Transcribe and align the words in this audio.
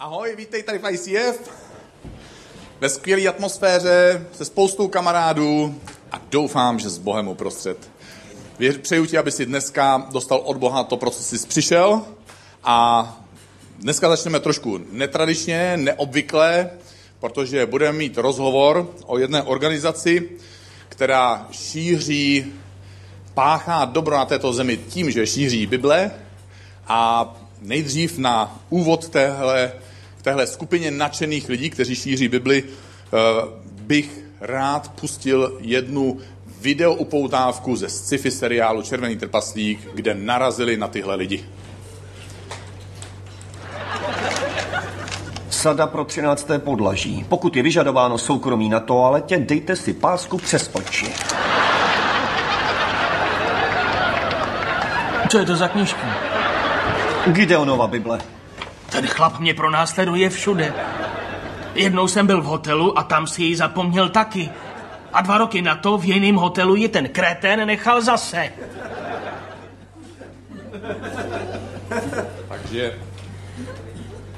Ahoj, 0.00 0.36
vítej 0.36 0.62
tady 0.62 0.78
v 0.78 0.90
ICF. 0.90 1.50
Ve 2.80 2.88
skvělé 2.88 3.26
atmosféře, 3.26 4.26
se 4.32 4.44
spoustou 4.44 4.88
kamarádů 4.88 5.80
a 6.12 6.20
doufám, 6.30 6.78
že 6.78 6.90
s 6.90 6.98
Bohem 6.98 7.28
uprostřed. 7.28 7.90
Přeju 8.82 9.06
ti, 9.06 9.18
aby 9.18 9.32
si 9.32 9.46
dneska 9.46 10.08
dostal 10.12 10.38
od 10.38 10.56
Boha 10.56 10.84
to, 10.84 10.96
pro 10.96 11.10
co 11.10 11.22
jsi 11.22 11.46
přišel. 11.46 12.02
A 12.64 13.20
dneska 13.78 14.08
začneme 14.08 14.40
trošku 14.40 14.80
netradičně, 14.92 15.76
neobvykle, 15.76 16.70
protože 17.20 17.66
budeme 17.66 17.98
mít 17.98 18.18
rozhovor 18.18 18.90
o 19.06 19.18
jedné 19.18 19.42
organizaci, 19.42 20.30
která 20.88 21.48
šíří, 21.50 22.52
páchá 23.34 23.84
dobro 23.84 24.16
na 24.16 24.24
této 24.24 24.52
zemi 24.52 24.76
tím, 24.76 25.10
že 25.10 25.26
šíří 25.26 25.66
Bible. 25.66 26.10
A 26.86 27.28
nejdřív 27.60 28.18
na 28.18 28.60
úvod 28.70 29.08
téhle 29.08 29.72
v 30.20 30.22
téhle 30.22 30.46
skupině 30.46 30.90
nadšených 30.90 31.48
lidí, 31.48 31.70
kteří 31.70 31.94
šíří 31.94 32.28
Bibli, 32.28 32.64
eh, 32.64 33.16
bych 33.64 34.24
rád 34.40 34.92
pustil 35.00 35.58
jednu 35.60 36.18
video 36.60 36.94
upoutávku 36.94 37.76
ze 37.76 37.88
sci-fi 37.88 38.30
seriálu 38.30 38.82
Červený 38.82 39.16
trpaslík, 39.16 39.88
kde 39.94 40.14
narazili 40.14 40.76
na 40.76 40.88
tyhle 40.88 41.14
lidi. 41.14 41.44
Sada 45.50 45.86
pro 45.86 46.04
13. 46.04 46.58
podlaží. 46.58 47.24
Pokud 47.28 47.56
je 47.56 47.62
vyžadováno 47.62 48.18
soukromí 48.18 48.68
na 48.68 48.80
toaletě, 48.80 49.38
dejte 49.38 49.76
si 49.76 49.92
pásku 49.92 50.38
přes 50.38 50.70
oči. 50.72 51.12
Co 55.28 55.38
je 55.38 55.46
to 55.46 55.56
za 55.56 55.68
knížku? 55.68 56.06
Gideonova 57.26 57.86
Bible. 57.86 58.39
Ten 58.90 59.06
chlap 59.06 59.38
mě 59.38 59.54
pronásleduje 59.54 60.30
všude. 60.30 60.74
Jednou 61.74 62.08
jsem 62.08 62.26
byl 62.26 62.42
v 62.42 62.44
hotelu 62.44 62.98
a 62.98 63.02
tam 63.02 63.26
si 63.26 63.42
ji 63.42 63.56
zapomněl 63.56 64.08
taky. 64.08 64.50
A 65.12 65.22
dva 65.22 65.38
roky 65.38 65.62
na 65.62 65.76
to 65.76 65.98
v 65.98 66.04
jiném 66.04 66.36
hotelu 66.36 66.76
ji 66.76 66.88
ten 66.88 67.08
kretén 67.08 67.66
nechal 67.66 68.02
zase. 68.02 68.52
Takže 72.48 72.98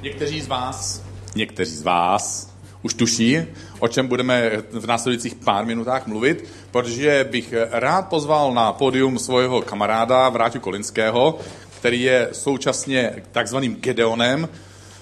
někteří 0.02 0.40
z 0.40 0.48
vás, 0.48 1.02
někteří 1.34 1.77
z 1.77 1.82
vás 1.82 2.52
už 2.82 2.94
tuší, 2.94 3.38
o 3.78 3.88
čem 3.88 4.08
budeme 4.08 4.50
v 4.70 4.86
následujících 4.86 5.34
pár 5.34 5.66
minutách 5.66 6.06
mluvit, 6.06 6.44
protože 6.70 7.28
bych 7.30 7.55
rád 7.70 8.08
pozval 8.08 8.55
na 8.55 8.72
pódium 8.72 9.18
svého 9.18 9.62
kamaráda 9.62 10.28
Vráťu 10.28 10.60
Kolinského, 10.60 11.38
který 11.83 12.02
je 12.02 12.28
současně 12.33 13.12
takzvaným 13.33 13.77
Gedeonem. 13.77 14.48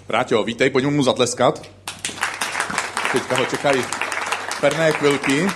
Vráťo, 0.09 0.45
vítej, 0.45 0.71
pojďme 0.71 0.91
mu 0.91 1.03
zatleskat. 1.03 1.63
Teďka 3.13 3.37
ho 3.37 3.45
čekají 3.45 3.83
perné 4.61 4.93
chvilky. 4.93 5.49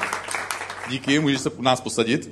Díky, 0.90 1.18
můžeš 1.18 1.40
se 1.40 1.50
u 1.50 1.62
nás 1.62 1.80
posadit. 1.80 2.30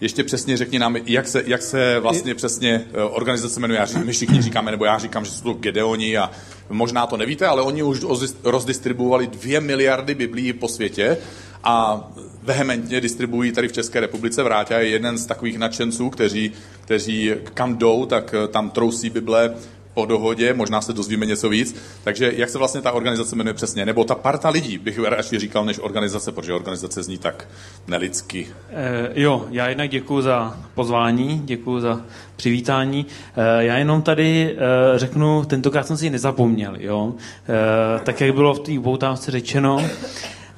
Ještě 0.00 0.24
přesně 0.24 0.56
řekni 0.56 0.78
nám, 0.78 0.96
jak 0.96 1.28
se, 1.28 1.42
jak 1.46 1.62
se 1.62 2.00
vlastně 2.00 2.34
přesně 2.34 2.84
eh, 2.94 3.02
organizace 3.02 3.60
jmenuje. 3.60 3.86
My 4.04 4.12
všichni 4.12 4.42
říkáme, 4.42 4.70
nebo 4.70 4.84
já 4.84 4.98
říkám, 4.98 5.24
že 5.24 5.30
jsou 5.30 5.42
to 5.42 5.52
Gedeoni 5.52 6.18
a 6.18 6.30
možná 6.68 7.06
to 7.06 7.16
nevíte, 7.16 7.46
ale 7.46 7.62
oni 7.62 7.82
už 7.82 8.00
rozdistribuovali 8.44 9.26
dvě 9.26 9.60
miliardy 9.60 10.14
biblií 10.14 10.52
po 10.52 10.68
světě 10.68 11.18
a 11.64 12.08
vehementně 12.42 13.00
distribuují 13.00 13.52
tady 13.52 13.68
v 13.68 13.72
České 13.72 14.00
republice. 14.00 14.42
Vrátě 14.42 14.74
je 14.74 14.88
jeden 14.88 15.18
z 15.18 15.26
takových 15.26 15.58
nadšenců, 15.58 16.10
kteří, 16.10 16.52
kteří 16.90 17.32
kam 17.54 17.76
jdou, 17.76 18.06
tak 18.06 18.34
eh, 18.34 18.48
tam 18.48 18.70
trousí 18.70 19.10
Bible 19.10 19.54
po 19.94 20.06
dohodě, 20.06 20.54
možná 20.54 20.80
se 20.80 20.92
dozvíme 20.92 21.26
něco 21.26 21.48
víc. 21.48 21.76
Takže 22.04 22.32
jak 22.36 22.50
se 22.50 22.58
vlastně 22.58 22.80
ta 22.80 22.92
organizace 22.92 23.36
jmenuje 23.36 23.54
přesně? 23.54 23.86
Nebo 23.86 24.04
ta 24.04 24.14
parta 24.14 24.48
lidí, 24.48 24.78
bych 24.78 24.98
radši 24.98 25.38
říkal, 25.38 25.64
než 25.64 25.78
organizace, 25.78 26.32
protože 26.32 26.52
organizace 26.52 27.02
zní 27.02 27.18
tak 27.18 27.48
nelidsky. 27.86 28.46
E, 28.70 29.10
jo, 29.14 29.46
já 29.50 29.68
jednak 29.68 29.90
děkuji 29.90 30.22
za 30.22 30.58
pozvání, 30.74 31.42
děkuji 31.44 31.80
za 31.80 32.00
přivítání. 32.36 33.06
E, 33.36 33.64
já 33.64 33.78
jenom 33.78 34.02
tady 34.02 34.56
e, 34.58 34.98
řeknu, 34.98 35.44
tentokrát 35.44 35.86
jsem 35.86 35.96
si 35.96 36.10
nezapomněl, 36.10 36.74
jo. 36.78 37.14
E, 37.48 38.04
tak 38.04 38.20
jak 38.20 38.34
bylo 38.34 38.54
v 38.54 38.60
té 38.60 38.80
poutávce 38.80 39.30
řečeno, 39.30 39.84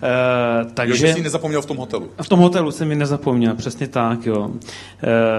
Uh, 0.03 0.73
takže... 0.73 1.09
Jo, 1.09 1.15
jsi 1.15 1.23
nezapomněl 1.23 1.63
v 1.63 1.67
tom 1.67 1.77
hotelu. 1.77 2.11
V 2.23 2.29
tom 2.29 2.39
hotelu 2.39 2.71
jsem 2.71 2.89
mi 2.89 2.95
nezapomněl, 2.95 3.55
přesně 3.55 3.89
tak, 3.89 4.27
jo. 4.27 4.39
Uh, 4.39 4.59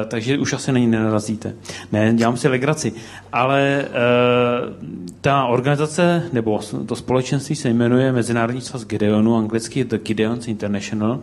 takže 0.07 0.38
už 0.38 0.53
asi 0.53 0.72
na 0.72 0.79
ní 0.79 0.88
nenarazíte. 0.88 1.53
Ne, 1.91 2.13
dělám 2.13 2.38
si 2.38 2.47
legraci. 2.47 2.94
Ale 3.34 3.85
uh, 3.85 4.90
ta 5.22 5.46
organizace, 5.46 6.23
nebo 6.34 6.59
to 6.85 6.96
společenství 6.96 7.56
se 7.56 7.69
jmenuje 7.69 8.12
Mezinárodní 8.12 8.62
svaz 8.62 8.85
Gideonu, 8.85 9.38
anglicky 9.38 9.84
The 9.84 9.97
Gideons 9.97 10.47
International. 10.47 11.19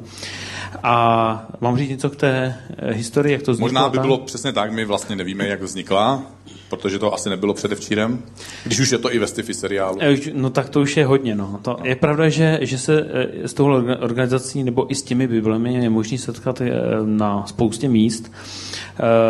A 0.82 1.47
mám 1.60 1.76
říct 1.76 1.91
něco 1.91 2.10
k 2.10 2.16
té 2.16 2.56
historii, 2.91 3.32
jak 3.32 3.42
to 3.42 3.53
vzniklo? 3.53 3.66
Možná 3.66 3.88
by 3.88 3.98
bylo 3.98 4.19
přesně 4.19 4.53
tak, 4.53 4.72
my 4.72 4.84
vlastně 4.84 5.16
nevíme, 5.16 5.48
jak 5.48 5.62
vznikla 5.62 6.22
protože 6.70 6.98
to 6.98 7.14
asi 7.14 7.31
nebylo 7.31 7.54
předevčírem, 7.54 8.22
když 8.64 8.81
už 8.81 8.91
je 8.91 8.98
to 8.98 9.14
i 9.14 9.19
ve 9.19 9.26
sci 9.26 9.54
seriálu. 9.54 9.98
Eh, 10.00 10.16
no 10.32 10.50
tak 10.50 10.69
to 10.69 10.81
už 10.81 10.97
je 10.97 11.06
hodně. 11.06 11.34
No. 11.34 11.60
To 11.62 11.76
je 11.82 11.97
pravda, 11.97 12.28
že, 12.28 12.58
že 12.62 12.78
se 12.78 13.06
eh, 13.42 13.48
s 13.48 13.54
touhle 13.54 13.97
organizací 13.97 14.64
nebo 14.64 14.92
i 14.92 14.94
s 14.94 15.03
těmi 15.03 15.28
biblemi 15.28 15.75
je 15.75 15.91
možný 15.91 16.19
setkat 16.19 16.60
eh, 16.60 16.70
na 17.04 17.47
spoustě 17.47 17.88
míst. 17.88 18.32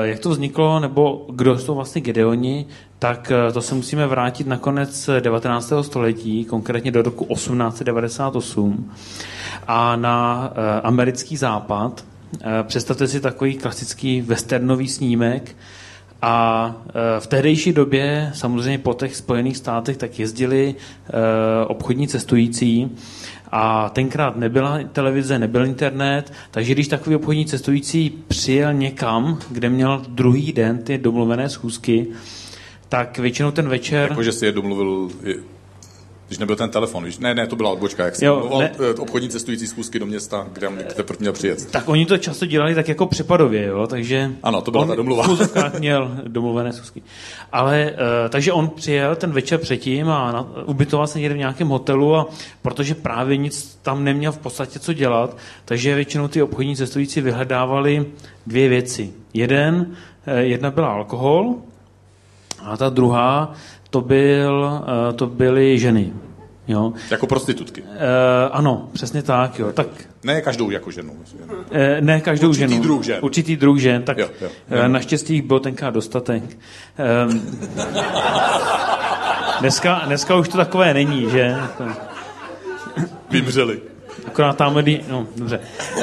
Jak 0.02 0.18
to 0.18 0.30
vzniklo, 0.30 0.80
nebo 0.80 1.26
kdo 1.32 1.58
jsou 1.58 1.74
vlastně 1.74 2.00
Gedeoni, 2.00 2.66
tak 2.98 3.32
to 3.52 3.62
se 3.62 3.74
musíme 3.74 4.06
vrátit 4.06 4.46
na 4.46 4.56
konec 4.56 5.10
19. 5.20 5.72
století, 5.82 6.44
konkrétně 6.44 6.90
do 6.90 7.02
roku 7.02 7.24
1898 7.34 8.90
a 9.66 9.96
na 9.96 10.52
americký 10.82 11.36
západ. 11.36 12.04
Představte 12.62 13.08
si 13.08 13.20
takový 13.20 13.54
klasický 13.54 14.20
westernový 14.20 14.88
snímek, 14.88 15.56
a 16.22 16.74
e, 17.16 17.20
v 17.20 17.26
tehdejší 17.26 17.72
době, 17.72 18.30
samozřejmě 18.34 18.78
po 18.78 18.94
těch 18.94 19.16
Spojených 19.16 19.56
státech, 19.56 19.96
tak 19.96 20.18
jezdili 20.18 20.74
obchodní 21.66 22.08
cestující 22.08 22.90
a 23.52 23.88
tenkrát 23.88 24.36
nebyla 24.36 24.78
televize, 24.92 25.38
nebyl 25.38 25.66
internet, 25.66 26.32
takže 26.50 26.72
když 26.74 26.88
takový 26.88 27.16
obchodní 27.16 27.46
cestující 27.46 28.10
přijel 28.28 28.74
někam, 28.74 29.38
kde 29.50 29.68
měl 29.68 30.02
druhý 30.08 30.52
den 30.52 30.78
ty 30.78 30.98
domluvené 30.98 31.48
schůzky, 31.48 32.06
tak 32.88 33.18
většinou 33.18 33.50
ten 33.50 33.68
večer... 33.68 34.10
Jakože 34.10 34.32
si 34.32 34.46
je 34.46 34.52
domluvil 34.52 35.10
když 36.30 36.38
nebyl 36.38 36.56
ten 36.56 36.70
telefon, 36.70 37.04
víš? 37.04 37.18
Ne, 37.18 37.34
ne, 37.34 37.46
to 37.46 37.56
byla 37.56 37.70
odbočka, 37.70 38.04
jak 38.04 38.16
jsem 38.16 38.28
mluvil, 38.28 38.60
eh, 38.62 38.94
obchodní 38.98 39.28
cestující 39.28 39.66
schůzky 39.66 39.98
do 39.98 40.06
města, 40.06 40.46
kde, 40.52 40.68
teprve 40.96 41.16
měl 41.20 41.32
přijet. 41.32 41.70
Tak 41.70 41.88
oni 41.88 42.06
to 42.06 42.18
často 42.18 42.46
dělali 42.46 42.74
tak 42.74 42.88
jako 42.88 43.06
přepadově, 43.06 43.66
jo, 43.66 43.86
takže... 43.86 44.32
Ano, 44.42 44.62
to 44.62 44.70
byla 44.70 44.86
ta 44.86 44.94
domluva. 44.94 45.26
Měl 45.78 46.10
domluvené 46.26 46.72
schůzky. 46.72 47.02
Ale, 47.52 47.92
uh, 47.92 48.28
takže 48.28 48.52
on 48.52 48.68
přijel 48.68 49.16
ten 49.16 49.30
večer 49.30 49.58
předtím 49.58 50.08
a 50.08 50.32
na, 50.32 50.46
ubytoval 50.64 51.06
se 51.06 51.18
někde 51.18 51.34
v 51.34 51.38
nějakém 51.38 51.68
hotelu 51.68 52.16
a 52.16 52.26
protože 52.62 52.94
právě 52.94 53.36
nic 53.36 53.78
tam 53.82 54.04
neměl 54.04 54.32
v 54.32 54.38
podstatě 54.38 54.78
co 54.78 54.92
dělat, 54.92 55.36
takže 55.64 55.94
většinou 55.94 56.28
ty 56.28 56.42
obchodní 56.42 56.76
cestující 56.76 57.20
vyhledávali 57.20 58.06
dvě 58.46 58.68
věci. 58.68 59.12
Jeden, 59.34 59.96
eh, 60.26 60.42
jedna 60.42 60.70
byla 60.70 60.88
alkohol 60.88 61.54
a 62.62 62.76
ta 62.76 62.88
druhá 62.88 63.54
to, 63.90 64.00
byl, 64.00 64.82
uh, 64.82 65.16
to 65.16 65.26
byly 65.26 65.78
ženy. 65.78 66.12
Jo. 66.68 66.92
Jako 67.10 67.26
prostitutky. 67.26 67.82
Uh, 67.82 67.88
ano, 68.52 68.88
přesně 68.92 69.22
tak. 69.22 69.58
Jo. 69.58 69.72
tak 69.72 69.86
ne 70.24 70.40
každou 70.40 70.70
jako 70.70 70.90
ženu. 70.90 71.12
Uh, 71.12 71.56
ne 72.00 72.20
každou 72.20 72.48
Určitý 72.48 72.68
ženu. 72.72 72.82
druh 72.82 73.02
žen. 73.02 73.18
Určitý 73.22 73.56
druh 73.56 73.78
žen. 73.78 74.02
Tak 74.02 74.18
jo, 74.18 74.28
jo. 74.40 74.48
Uh, 74.70 74.88
naštěstí 74.88 75.34
jich 75.34 75.42
byl 75.42 75.60
tenkrát 75.60 75.94
dostatek. 75.94 76.42
Uh, 76.44 77.34
dneska, 79.60 80.02
dneska 80.06 80.36
už 80.36 80.48
to 80.48 80.56
takové 80.56 80.94
není, 80.94 81.30
že? 81.30 81.56
Vymřeli. 83.30 83.80
Akorát 84.26 84.56
tam, 84.56 84.84
no, 85.08 85.26
dobře. 85.36 85.60
Uh, 85.96 86.02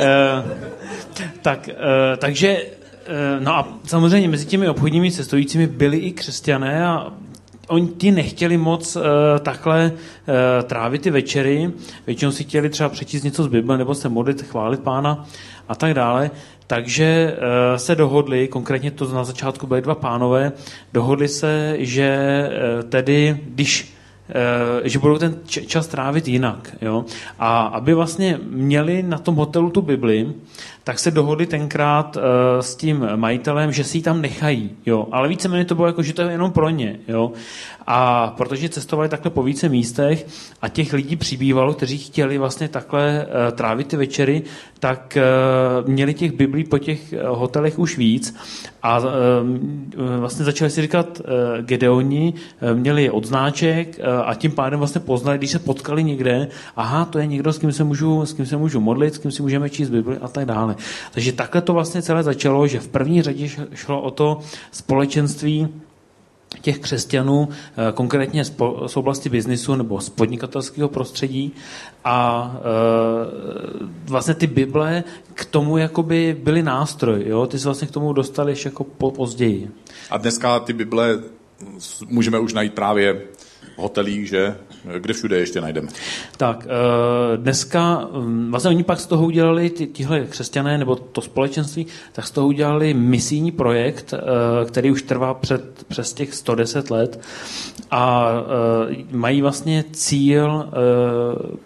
tak, 1.41 1.69
uh, 1.69 2.17
takže 2.17 2.61
No 3.39 3.55
a 3.55 3.67
samozřejmě 3.85 4.27
mezi 4.27 4.45
těmi 4.45 4.69
obchodními 4.69 5.11
cestujícími 5.11 5.67
byli 5.67 5.97
i 5.97 6.11
křesťané 6.11 6.87
a 6.87 7.13
oni 7.67 7.87
ti 7.87 8.11
nechtěli 8.11 8.57
moc 8.57 8.95
uh, 8.95 9.03
takhle 9.39 9.91
uh, 9.91 10.63
trávit 10.63 11.01
ty 11.01 11.11
večery, 11.11 11.71
většinou 12.07 12.31
si 12.31 12.43
chtěli 12.43 12.69
třeba 12.69 12.89
přečíst 12.89 13.23
něco 13.23 13.43
z 13.43 13.47
Bible 13.47 13.77
nebo 13.77 13.95
se 13.95 14.09
modlit, 14.09 14.41
chválit 14.41 14.79
pána 14.79 15.25
a 15.67 15.75
tak 15.75 15.93
dále. 15.93 16.31
Takže 16.67 17.37
uh, 17.37 17.77
se 17.77 17.95
dohodli, 17.95 18.47
konkrétně 18.47 18.91
to 18.91 19.13
na 19.13 19.23
začátku 19.23 19.67
byly 19.67 19.81
dva 19.81 19.95
pánové, 19.95 20.51
dohodli 20.93 21.27
se, 21.27 21.75
že 21.79 22.49
uh, 22.49 22.89
tedy, 22.89 23.39
když 23.43 23.93
že 24.83 24.99
budou 24.99 25.17
ten 25.17 25.35
čas 25.45 25.87
trávit 25.87 26.27
jinak. 26.27 26.75
Jo? 26.81 27.05
A 27.39 27.61
aby 27.61 27.93
vlastně 27.93 28.39
měli 28.43 29.03
na 29.03 29.17
tom 29.17 29.35
hotelu 29.35 29.69
tu 29.69 29.81
Bibli, 29.81 30.33
tak 30.87 30.99
se 30.99 31.11
dohodli 31.11 31.45
tenkrát 31.45 32.15
uh, 32.15 32.23
s 32.59 32.75
tím 32.75 33.07
majitelem, 33.15 33.71
že 33.71 33.83
si 33.83 33.97
ji 33.97 34.01
tam 34.01 34.21
nechají, 34.21 34.71
jo. 34.85 35.07
Ale 35.11 35.27
víceméně 35.27 35.65
to 35.65 35.75
bylo 35.75 35.87
jako, 35.87 36.03
že 36.03 36.13
to 36.13 36.21
je 36.21 36.31
jenom 36.31 36.51
pro 36.51 36.69
ně, 36.69 36.99
jo. 37.07 37.31
A 37.87 38.33
protože 38.37 38.69
cestovali 38.69 39.09
takhle 39.09 39.31
po 39.31 39.43
více 39.43 39.69
místech 39.69 40.27
a 40.61 40.69
těch 40.69 40.93
lidí 40.93 41.15
přibývalo, 41.15 41.73
kteří 41.73 41.97
chtěli 41.97 42.37
vlastně 42.37 42.67
takhle 42.67 43.25
uh, 43.25 43.51
trávit 43.55 43.87
ty 43.87 43.97
večery, 43.97 44.43
tak 44.79 45.17
uh, 45.17 45.89
měli 45.89 46.13
těch 46.13 46.31
biblí 46.31 46.63
po 46.63 46.77
těch 46.77 47.13
hotelech 47.27 47.79
už 47.79 47.97
víc 47.97 48.35
a 48.83 48.99
vlastně 50.19 50.45
začali 50.45 50.71
si 50.71 50.81
říkat 50.81 51.21
Gedeoni, 51.61 52.33
měli 52.73 53.09
odznáček 53.09 53.99
uh, 53.99 54.29
a 54.29 54.33
tím 54.33 54.51
pádem 54.51 54.79
vlastně 54.79 55.01
poznali, 55.01 55.37
když 55.37 55.51
se 55.51 55.59
potkali 55.59 56.03
někde, 56.03 56.47
aha, 56.75 57.05
to 57.05 57.19
je 57.19 57.25
někdo, 57.25 57.53
s 57.53 57.57
kým 57.57 57.71
se 57.71 57.83
můžu, 57.83 58.25
s 58.25 58.33
kým 58.33 58.45
se 58.45 58.57
můžu 58.57 58.79
modlit, 58.79 59.13
s 59.13 59.17
kým 59.17 59.31
si 59.31 59.41
můžeme 59.41 59.69
číst 59.69 59.89
Bibli 59.89 60.17
a 60.17 60.27
tak 60.27 60.45
dále. 60.45 60.75
Takže 61.11 61.31
takhle 61.31 61.61
to 61.61 61.73
vlastně 61.73 62.01
celé 62.01 62.23
začalo, 62.23 62.67
že 62.67 62.79
v 62.79 62.87
první 62.87 63.21
řadě 63.21 63.49
šlo 63.73 64.01
o 64.01 64.11
to 64.11 64.39
společenství 64.71 65.67
těch 66.61 66.79
křesťanů, 66.79 67.49
eh, 67.49 67.91
konkrétně 67.91 68.45
z 68.87 68.97
oblasti 68.97 69.29
biznisu 69.29 69.75
nebo 69.75 70.01
z 70.01 70.09
podnikatelského 70.09 70.89
prostředí 70.89 71.53
a 72.03 72.51
e, 72.55 72.61
vlastně 74.05 74.33
ty 74.33 74.47
Bible 74.47 75.03
k 75.33 75.45
tomu 75.45 75.77
jakoby 75.77 76.37
byly 76.43 76.63
nástroj, 76.63 77.23
jo? 77.27 77.47
ty 77.47 77.59
se 77.59 77.67
vlastně 77.67 77.87
k 77.87 77.91
tomu 77.91 78.13
dostali 78.13 78.51
ještě 78.51 78.69
jako 78.69 78.83
později. 78.83 79.71
A 80.09 80.17
dneska 80.17 80.59
ty 80.59 80.73
Bible 80.73 81.19
můžeme 82.05 82.39
už 82.39 82.53
najít 82.53 82.73
právě 82.73 83.21
hotelích, 83.75 84.27
že? 84.27 84.55
Kde 84.99 85.13
všude 85.13 85.37
ještě 85.37 85.61
najdeme? 85.61 85.87
Tak, 86.37 86.65
eh, 86.65 87.37
dneska, 87.37 88.07
mm, 88.11 88.51
vlastně 88.51 88.69
oni 88.69 88.83
pak 88.83 88.99
z 88.99 89.05
toho 89.05 89.25
udělali, 89.25 89.69
tihle 89.69 90.25
křesťané, 90.25 90.77
nebo 90.77 90.95
to 90.95 91.21
společenství, 91.21 91.87
tak 92.11 92.27
z 92.27 92.31
toho 92.31 92.47
udělali 92.47 92.93
misijní 92.93 93.51
projekt, 93.51 94.13
eh, 94.13 94.65
který 94.65 94.91
už 94.91 95.01
trvá 95.01 95.33
před, 95.33 95.83
přes 95.87 96.13
těch 96.13 96.33
110 96.33 96.91
let 96.91 97.21
a 97.91 98.31
eh, 98.91 98.95
mají 99.11 99.41
vlastně 99.41 99.83
cíl 99.91 100.69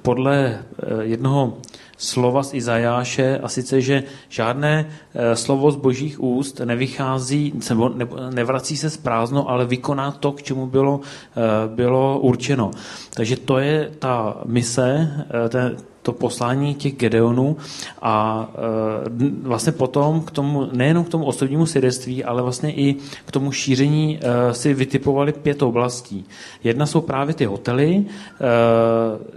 podle 0.01 0.59
jednoho 1.01 1.57
slova 2.01 2.44
z 2.44 2.53
Izajáše, 2.53 3.38
a 3.38 3.48
sice, 3.48 3.81
že 3.81 4.03
žádné 4.30 4.89
eh, 4.89 5.36
slovo 5.36 5.71
z 5.71 5.75
božích 5.75 6.24
úst 6.24 6.62
nevychází, 6.65 7.53
nebo 7.95 8.09
nevrací 8.33 8.77
se 8.77 8.89
z 8.89 8.98
prázdno, 8.98 9.50
ale 9.50 9.65
vykoná 9.65 10.12
to, 10.12 10.31
k 10.31 10.44
čemu 10.44 10.68
bylo, 10.68 11.00
eh, 11.06 11.42
bylo 11.75 12.19
určeno. 12.19 12.71
Takže 13.13 13.38
to 13.38 13.57
je 13.57 13.92
ta 14.00 14.42
mise, 14.45 15.12
ten, 15.50 15.77
to 16.01 16.13
poslání 16.13 16.75
těch 16.75 16.95
Gedeonů 16.95 17.57
a 18.01 18.48
e, 18.56 19.48
vlastně 19.48 19.71
potom 19.71 20.21
k 20.21 20.31
tomu, 20.31 20.69
nejenom 20.71 21.03
k 21.03 21.09
tomu 21.09 21.25
osobnímu 21.25 21.65
svědectví, 21.65 22.24
ale 22.24 22.42
vlastně 22.42 22.74
i 22.74 22.95
k 23.25 23.31
tomu 23.31 23.51
šíření 23.51 24.19
e, 24.21 24.53
si 24.53 24.74
vytipovali 24.74 25.33
pět 25.33 25.62
oblastí. 25.62 26.25
Jedna 26.63 26.86
jsou 26.86 27.01
právě 27.01 27.33
ty 27.33 27.45
hotely, 27.45 27.94
e, 27.95 28.06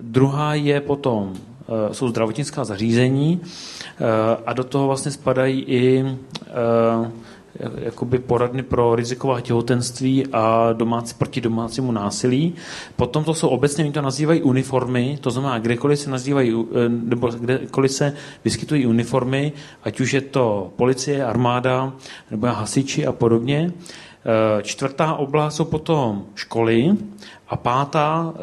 druhá 0.01 0.55
je 0.55 0.81
potom 0.81 1.33
jsou 1.93 2.09
zdravotnická 2.09 2.65
zařízení 2.65 3.41
eh, 3.43 4.05
a 4.47 4.53
do 4.53 4.65
toho 4.65 4.87
vlastně 4.87 5.11
spadají 5.11 5.61
i 5.61 6.05
eh, 6.05 7.11
jakoby 7.79 8.19
poradny 8.19 8.63
pro 8.63 8.95
riziková 8.95 9.41
těhotenství 9.41 10.27
a 10.33 10.73
domácí, 10.73 11.15
proti 11.19 11.41
domácímu 11.41 11.93
násilí. 11.93 12.55
Potom 12.97 13.25
to 13.25 13.35
jsou 13.35 13.49
obecně, 13.49 13.85
oni 13.85 13.93
to 13.93 14.03
nazývají 14.03 14.43
uniformy, 14.43 15.19
to 15.21 15.31
znamená, 15.31 15.59
kdekoliv 15.59 15.99
se 15.99 16.11
nazývají, 16.11 16.67
nebo 16.89 17.29
kdekoliv 17.29 17.93
se 17.93 18.13
vyskytují 18.45 18.87
uniformy, 18.87 19.53
ať 19.85 20.01
už 20.01 20.13
je 20.13 20.21
to 20.21 20.73
policie, 20.77 21.25
armáda, 21.25 21.93
nebo 22.31 22.47
hasiči 22.47 23.07
a 23.07 23.13
podobně. 23.13 23.73
Čtvrtá 24.63 25.15
oblast 25.15 25.57
jsou 25.57 25.65
potom 25.65 26.25
školy 26.35 26.91
a 27.49 27.57
pátá, 27.57 28.35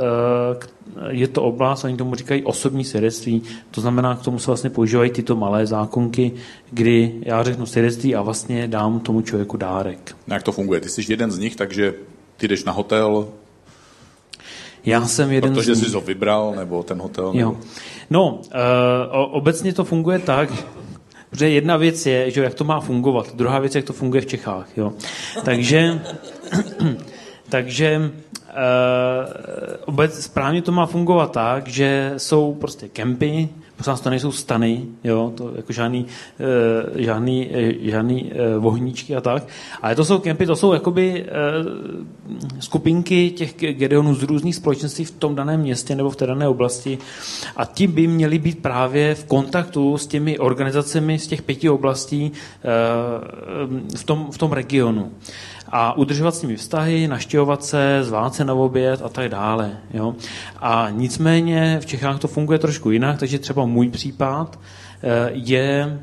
je 1.10 1.28
to 1.28 1.44
oblast, 1.44 1.84
oni 1.84 1.98
tomu 1.98 2.16
říkají 2.16 2.44
osobní 2.44 2.84
svědectví, 2.84 3.44
to 3.72 3.82
znamená, 3.82 4.16
k 4.16 4.22
tomu 4.22 4.40
se 4.40 4.48
vlastně 4.48 4.70
používají 4.70 5.12
tyto 5.12 5.36
malé 5.36 5.66
zákonky, 5.66 6.32
kdy 6.72 7.14
já 7.26 7.44
řeknu 7.44 7.66
svědectví 7.66 8.16
a 8.16 8.22
vlastně 8.22 8.68
dám 8.68 9.00
tomu 9.00 9.22
člověku 9.22 9.58
dárek. 9.58 10.16
Jak 10.28 10.44
to 10.44 10.52
funguje? 10.52 10.82
Ty 10.82 10.90
jsi 10.90 11.02
jeden 11.10 11.32
z 11.32 11.40
nich, 11.40 11.56
takže 11.56 11.94
ty 12.38 12.48
jdeš 12.48 12.64
na 12.64 12.72
hotel, 12.72 13.28
já 14.86 15.08
jsem 15.08 15.32
jeden 15.32 15.54
Protože 15.54 15.76
z 15.76 15.80
nich. 15.82 15.90
jsi 15.90 15.96
ho 15.96 16.02
vybral, 16.02 16.54
nebo 16.56 16.84
ten 16.84 17.02
hotel? 17.02 17.34
Nebo... 17.34 17.40
Jo. 17.40 17.58
No, 18.10 18.34
uh, 18.34 18.42
obecně 19.12 19.74
to 19.74 19.84
funguje 19.84 20.20
tak, 20.20 20.50
že 21.32 21.50
jedna 21.50 21.78
věc 21.78 22.06
je, 22.06 22.32
že 22.32 22.44
jak 22.44 22.54
to 22.54 22.64
má 22.64 22.80
fungovat, 22.80 23.36
druhá 23.36 23.60
věc, 23.60 23.76
jak 23.76 23.86
to 23.86 23.94
funguje 23.94 24.22
v 24.22 24.26
Čechách. 24.26 24.78
Jo. 24.78 24.94
Takže, 25.46 26.02
takže 27.52 28.12
Uh, 29.98 30.06
správně 30.08 30.62
to 30.62 30.72
má 30.72 30.86
fungovat 30.86 31.32
tak, 31.32 31.68
že 31.68 32.14
jsou 32.18 32.54
prostě 32.54 32.88
kempy, 32.88 33.50
prosím 33.76 34.04
to 34.04 34.10
nejsou 34.10 34.32
stany, 34.32 34.86
jo, 35.04 35.34
to 35.38 35.52
jako 35.56 35.74
žádný, 35.74 36.06
uh, 36.06 37.02
žádný, 37.02 37.50
uh, 37.50 37.90
žádný 37.90 38.24
uh, 38.24 38.64
vohníčky 38.64 39.16
a 39.16 39.22
tak, 39.22 39.44
ale 39.82 39.96
to 39.96 40.06
jsou 40.06 40.20
kempy, 40.20 40.46
to 40.46 40.56
jsou 40.56 40.74
jakoby 40.74 41.26
uh, 41.26 41.30
skupinky 42.60 43.30
těch 43.30 43.56
Gedeonů 43.56 44.16
z 44.16 44.24
různých 44.24 44.56
společenství 44.56 45.06
v 45.06 45.12
tom 45.12 45.36
daném 45.36 45.60
městě 45.60 45.96
nebo 45.96 46.10
v 46.10 46.16
té 46.16 46.28
dané 46.28 46.48
oblasti 46.48 46.98
a 47.56 47.66
ti 47.66 47.88
by 47.88 48.08
měli 48.08 48.40
být 48.40 48.62
právě 48.62 49.16
v 49.16 49.24
kontaktu 49.24 49.98
s 49.98 50.08
těmi 50.08 50.40
organizacemi 50.40 51.20
z 51.20 51.28
těch 51.28 51.42
pěti 51.42 51.70
oblastí 51.70 52.32
uh, 52.32 53.98
v, 53.98 54.04
tom, 54.04 54.28
v 54.32 54.38
tom 54.38 54.52
regionu 54.52 55.12
a 55.72 55.98
udržovat 55.98 56.36
s 56.36 56.42
nimi 56.42 56.56
vztahy, 56.56 57.08
naštěvovat 57.08 57.64
se, 57.64 58.00
zvát 58.02 58.36
se 58.36 58.46
na 58.46 58.54
oběd 58.54 59.02
a 59.02 59.10
tak 59.10 59.30
dále. 59.30 59.78
Jo? 59.94 60.16
A 60.60 60.88
nicméně 60.92 61.80
v 61.82 61.86
Čechách 61.86 62.20
to 62.20 62.28
funguje 62.28 62.60
trošku 62.60 62.92
jinak, 62.92 63.20
takže 63.20 63.40
třeba 63.40 63.66
můj 63.66 63.90
případ 63.90 64.60
eh, 65.04 65.32
je, 65.34 66.00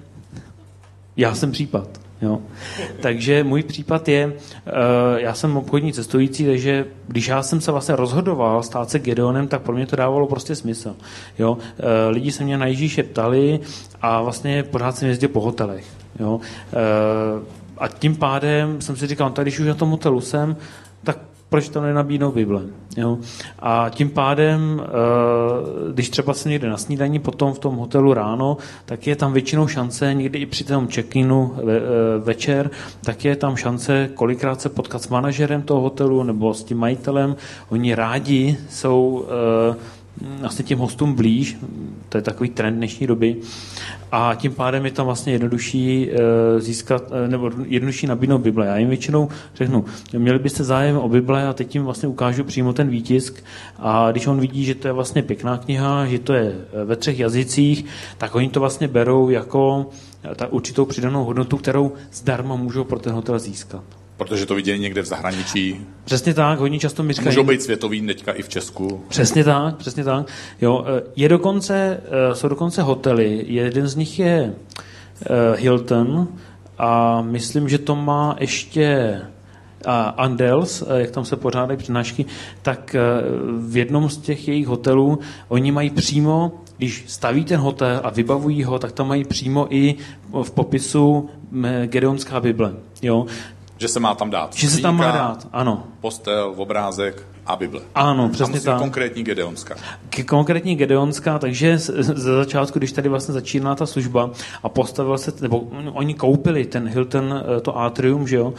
já 1.16 1.34
jsem 1.34 1.52
případ. 1.52 1.88
Jo. 2.22 2.40
Takže 3.00 3.44
můj 3.44 3.62
případ 3.62 4.08
je, 4.08 4.32
eh, 4.66 4.72
já 5.16 5.34
jsem 5.34 5.56
obchodní 5.56 5.92
cestující, 5.92 6.46
takže 6.46 6.84
když 7.08 7.28
já 7.28 7.42
jsem 7.42 7.60
se 7.60 7.72
vlastně 7.72 7.96
rozhodoval 7.96 8.62
stát 8.62 8.90
se 8.90 8.98
Gedeonem, 8.98 9.48
tak 9.48 9.62
pro 9.62 9.74
mě 9.74 9.86
to 9.86 9.96
dávalo 9.96 10.26
prostě 10.26 10.54
smysl. 10.54 10.96
Jo. 11.38 11.58
Eh, 11.78 12.10
lidi 12.10 12.32
se 12.32 12.44
mě 12.44 12.58
na 12.58 12.66
Ježíše 12.66 13.02
ptali 13.02 13.60
a 14.02 14.22
vlastně 14.22 14.62
pořád 14.62 14.96
jsem 14.96 15.08
jezdil 15.08 15.28
po 15.28 15.40
hotelech. 15.40 15.84
Jo 16.20 16.40
a 17.78 17.88
tím 17.88 18.16
pádem 18.16 18.80
jsem 18.80 18.96
si 18.96 19.06
říkal, 19.06 19.28
no, 19.28 19.34
tak 19.34 19.44
když 19.44 19.58
už 19.58 19.66
na 19.66 19.74
tom 19.74 19.90
hotelu 19.90 20.20
jsem, 20.20 20.56
tak 21.04 21.18
proč 21.48 21.68
to 21.68 21.80
nenabídnou 21.80 22.32
Bible. 22.32 22.62
Jo? 22.96 23.18
A 23.58 23.86
tím 23.90 24.10
pádem, 24.10 24.82
eh, 24.84 25.92
když 25.92 26.10
třeba 26.10 26.34
se 26.34 26.48
někde 26.48 26.68
na 26.68 26.76
snídaní, 26.76 27.18
potom 27.18 27.52
v 27.52 27.58
tom 27.58 27.76
hotelu 27.76 28.14
ráno, 28.14 28.56
tak 28.84 29.06
je 29.06 29.16
tam 29.16 29.32
většinou 29.32 29.66
šance, 29.66 30.14
někdy 30.14 30.38
i 30.38 30.46
při 30.46 30.64
tom 30.64 30.88
check-inu 30.88 31.54
eh, 31.56 31.62
večer, 32.18 32.70
tak 33.04 33.24
je 33.24 33.36
tam 33.36 33.56
šance 33.56 34.10
kolikrát 34.14 34.60
se 34.60 34.68
potkat 34.68 35.02
s 35.02 35.08
manažerem 35.08 35.62
toho 35.62 35.80
hotelu 35.80 36.22
nebo 36.22 36.54
s 36.54 36.64
tím 36.64 36.78
majitelem. 36.78 37.36
Oni 37.68 37.94
rádi 37.94 38.56
jsou 38.70 39.24
eh, 39.72 39.76
vlastně 40.40 40.64
těm 40.64 40.78
hostům 40.78 41.14
blíž, 41.14 41.56
to 42.08 42.18
je 42.18 42.22
takový 42.22 42.50
trend 42.50 42.76
dnešní 42.76 43.06
doby, 43.06 43.36
a 44.12 44.34
tím 44.34 44.54
pádem 44.54 44.84
je 44.84 44.90
tam 44.90 45.06
vlastně 45.06 45.32
jednodušší 45.32 46.10
eh, 46.10 46.60
získat, 46.60 47.02
eh, 47.10 47.28
nebo 47.28 47.50
jednodušší 47.64 48.06
nabídnout 48.06 48.38
Bible. 48.38 48.66
Já 48.66 48.76
jim 48.76 48.88
většinou 48.88 49.28
řeknu, 49.54 49.84
měli 50.18 50.38
byste 50.38 50.64
zájem 50.64 50.96
o 50.96 51.08
Bible 51.08 51.48
a 51.48 51.52
teď 51.52 51.74
jim 51.74 51.84
vlastně 51.84 52.08
ukážu 52.08 52.44
přímo 52.44 52.72
ten 52.72 52.88
výtisk 52.88 53.44
a 53.78 54.10
když 54.10 54.26
on 54.26 54.40
vidí, 54.40 54.64
že 54.64 54.74
to 54.74 54.88
je 54.88 54.92
vlastně 54.92 55.22
pěkná 55.22 55.58
kniha, 55.58 56.06
že 56.06 56.18
to 56.18 56.32
je 56.32 56.54
eh, 56.54 56.84
ve 56.84 56.96
třech 56.96 57.18
jazycích, 57.18 57.84
tak 58.18 58.34
oni 58.34 58.48
to 58.48 58.60
vlastně 58.60 58.88
berou 58.88 59.30
jako 59.30 59.90
ta 60.36 60.46
určitou 60.46 60.84
přidanou 60.84 61.24
hodnotu, 61.24 61.56
kterou 61.56 61.92
zdarma 62.12 62.56
můžou 62.56 62.84
pro 62.84 62.98
ten 62.98 63.12
hotel 63.12 63.38
získat. 63.38 63.97
Protože 64.18 64.46
to 64.46 64.54
viděli 64.54 64.78
někde 64.78 65.02
v 65.02 65.06
zahraničí. 65.06 65.86
Přesně 66.04 66.34
tak, 66.34 66.58
hodně 66.58 66.78
často 66.78 67.02
mi 67.02 67.12
říkají. 67.12 67.36
Můžou 67.36 67.44
být 67.44 67.62
světový 67.62 68.06
teďka 68.06 68.32
i 68.32 68.42
v 68.42 68.48
Česku. 68.48 69.04
Přesně 69.08 69.44
tak, 69.44 69.76
přesně 69.76 70.04
tak. 70.04 70.26
Jo, 70.60 70.84
eh, 70.86 71.02
je 71.16 71.28
dokonce, 71.28 72.00
eh, 72.04 72.34
jsou 72.34 72.48
dokonce 72.48 72.82
hotely, 72.82 73.44
jeden 73.48 73.88
z 73.88 73.96
nich 73.96 74.18
je 74.18 74.54
eh, 75.22 75.56
Hilton 75.56 76.28
a 76.78 77.22
myslím, 77.22 77.68
že 77.68 77.78
to 77.78 77.96
má 77.96 78.36
ještě 78.40 79.20
a 79.84 80.00
Andels, 80.02 80.82
jak 80.96 81.10
tam 81.10 81.24
se 81.24 81.36
pořádají 81.36 81.78
přednášky, 81.78 82.24
tak 82.62 82.96
v 83.58 83.76
jednom 83.76 84.08
z 84.08 84.16
těch 84.18 84.48
jejich 84.48 84.66
hotelů 84.66 85.18
oni 85.48 85.72
mají 85.72 85.90
přímo, 85.90 86.52
když 86.76 87.04
staví 87.06 87.44
ten 87.44 87.60
hotel 87.60 88.00
a 88.04 88.10
vybavují 88.10 88.64
ho, 88.64 88.78
tak 88.78 88.92
tam 88.92 89.08
mají 89.08 89.24
přímo 89.24 89.66
i 89.70 89.94
v 90.42 90.50
popisu 90.50 91.28
Gedeonská 91.86 92.40
Bible. 92.40 92.72
Jo? 93.02 93.26
Že 93.78 93.88
se 93.88 94.00
má 94.00 94.14
tam 94.14 94.30
dát. 94.30 94.54
Že 94.54 94.70
se 94.70 94.80
tam 94.80 94.96
má 94.96 95.10
dát, 95.12 95.48
ano. 95.52 95.84
Postel, 96.00 96.54
obrázek 96.56 97.26
a 97.46 97.56
Bible. 97.56 97.80
Ano, 97.94 98.28
přesně 98.28 98.60
tak. 98.60 98.78
konkrétní 98.78 99.22
Gedeonská. 99.24 99.74
K- 100.10 100.24
Konkrétní 100.24 100.76
Gedeonská, 100.76 101.38
takže 101.38 101.78
ze 101.78 102.02
začátku, 102.36 102.78
když 102.78 102.92
tady 102.92 103.08
vlastně 103.08 103.34
začínala 103.34 103.76
ta 103.76 103.86
služba 103.86 104.30
a 104.62 104.68
postavila 104.68 105.18
se, 105.18 105.32
nebo 105.40 105.58
oni 105.92 106.14
koupili 106.14 106.64
ten 106.64 106.88
Hilton, 106.88 107.44
eh, 107.56 107.60
to 107.60 107.78
atrium, 107.78 108.28
že 108.28 108.36
jo, 108.36 108.54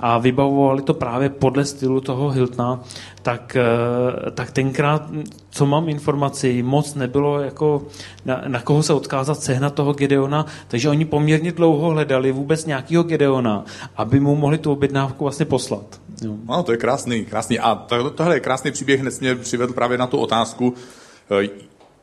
a 0.00 0.18
vybavovali 0.18 0.82
to 0.82 0.94
právě 0.94 1.28
podle 1.28 1.64
stylu 1.64 2.00
toho 2.00 2.30
Hiltona, 2.30 2.80
tak, 3.22 3.56
eh, 3.56 4.30
tak 4.30 4.50
tenkrát, 4.50 5.10
co 5.50 5.66
mám 5.66 5.88
informaci, 5.88 6.62
moc 6.62 6.94
nebylo 6.94 7.40
jako 7.40 7.82
na, 8.24 8.42
na 8.46 8.60
koho 8.60 8.82
se 8.82 8.92
odkázat 8.92 9.42
sehnat 9.42 9.74
toho 9.74 9.92
Gedeona, 9.92 10.46
takže 10.68 10.88
oni 10.88 11.04
poměrně 11.04 11.52
dlouho 11.52 11.90
hledali 11.90 12.32
vůbec 12.32 12.66
nějakého 12.66 13.02
Gedeona, 13.02 13.64
aby 13.96 14.20
mu 14.20 14.36
mohli 14.36 14.58
tu 14.58 14.72
objednávku 14.72 15.24
vlastně 15.24 15.46
poslat. 15.46 16.00
Jo. 16.24 16.34
Ano, 16.48 16.62
to 16.62 16.72
je 16.72 16.78
krásný, 16.78 17.24
krásný. 17.24 17.58
A 17.58 17.74
to, 17.74 18.10
tohle 18.10 18.36
je 18.36 18.40
krásný 18.40 18.72
příběh, 18.72 19.00
hned 19.00 19.20
mě 19.20 19.34
přivedl 19.34 19.72
právě 19.72 19.98
na 19.98 20.06
tu 20.06 20.18
otázku. 20.18 20.74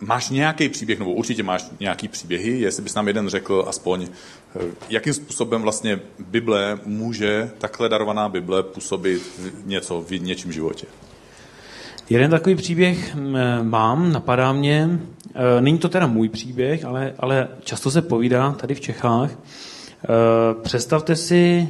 Eh, 0.02 0.06
Máš 0.06 0.30
nějaký 0.30 0.70
příběh, 0.70 1.00
nebo 1.00 1.14
určitě 1.14 1.44
máš 1.44 1.66
nějaký 1.80 2.08
příběhy, 2.08 2.60
jestli 2.60 2.84
bys 2.84 2.96
nám 2.96 3.08
jeden 3.08 3.30
řekl 3.30 3.66
aspoň, 3.68 4.08
eh, 4.56 4.60
jakým 4.90 5.14
způsobem 5.14 5.62
vlastně 5.62 6.00
Bible 6.20 6.80
může, 6.86 7.52
takhle 7.58 7.90
darovaná 7.90 8.30
Bible, 8.30 8.64
působit 8.64 9.22
něco 9.66 10.02
v 10.02 10.12
něčím 10.12 10.52
životě. 10.52 10.88
Jeden 12.10 12.32
takový 12.32 12.56
příběh 12.56 13.16
mm, 13.16 13.36
mám, 13.62 14.12
napadá 14.12 14.54
mě. 14.54 15.00
E, 15.36 15.62
Není 15.62 15.78
to 15.78 15.90
teda 15.90 16.08
můj 16.08 16.30
příběh, 16.30 16.86
ale, 16.86 17.14
ale 17.20 17.48
často 17.64 17.92
se 17.92 18.02
povídá 18.02 18.52
tady 18.52 18.76
v 18.76 18.80
Čechách. 18.80 19.32
Představte 20.62 21.16
si, 21.16 21.70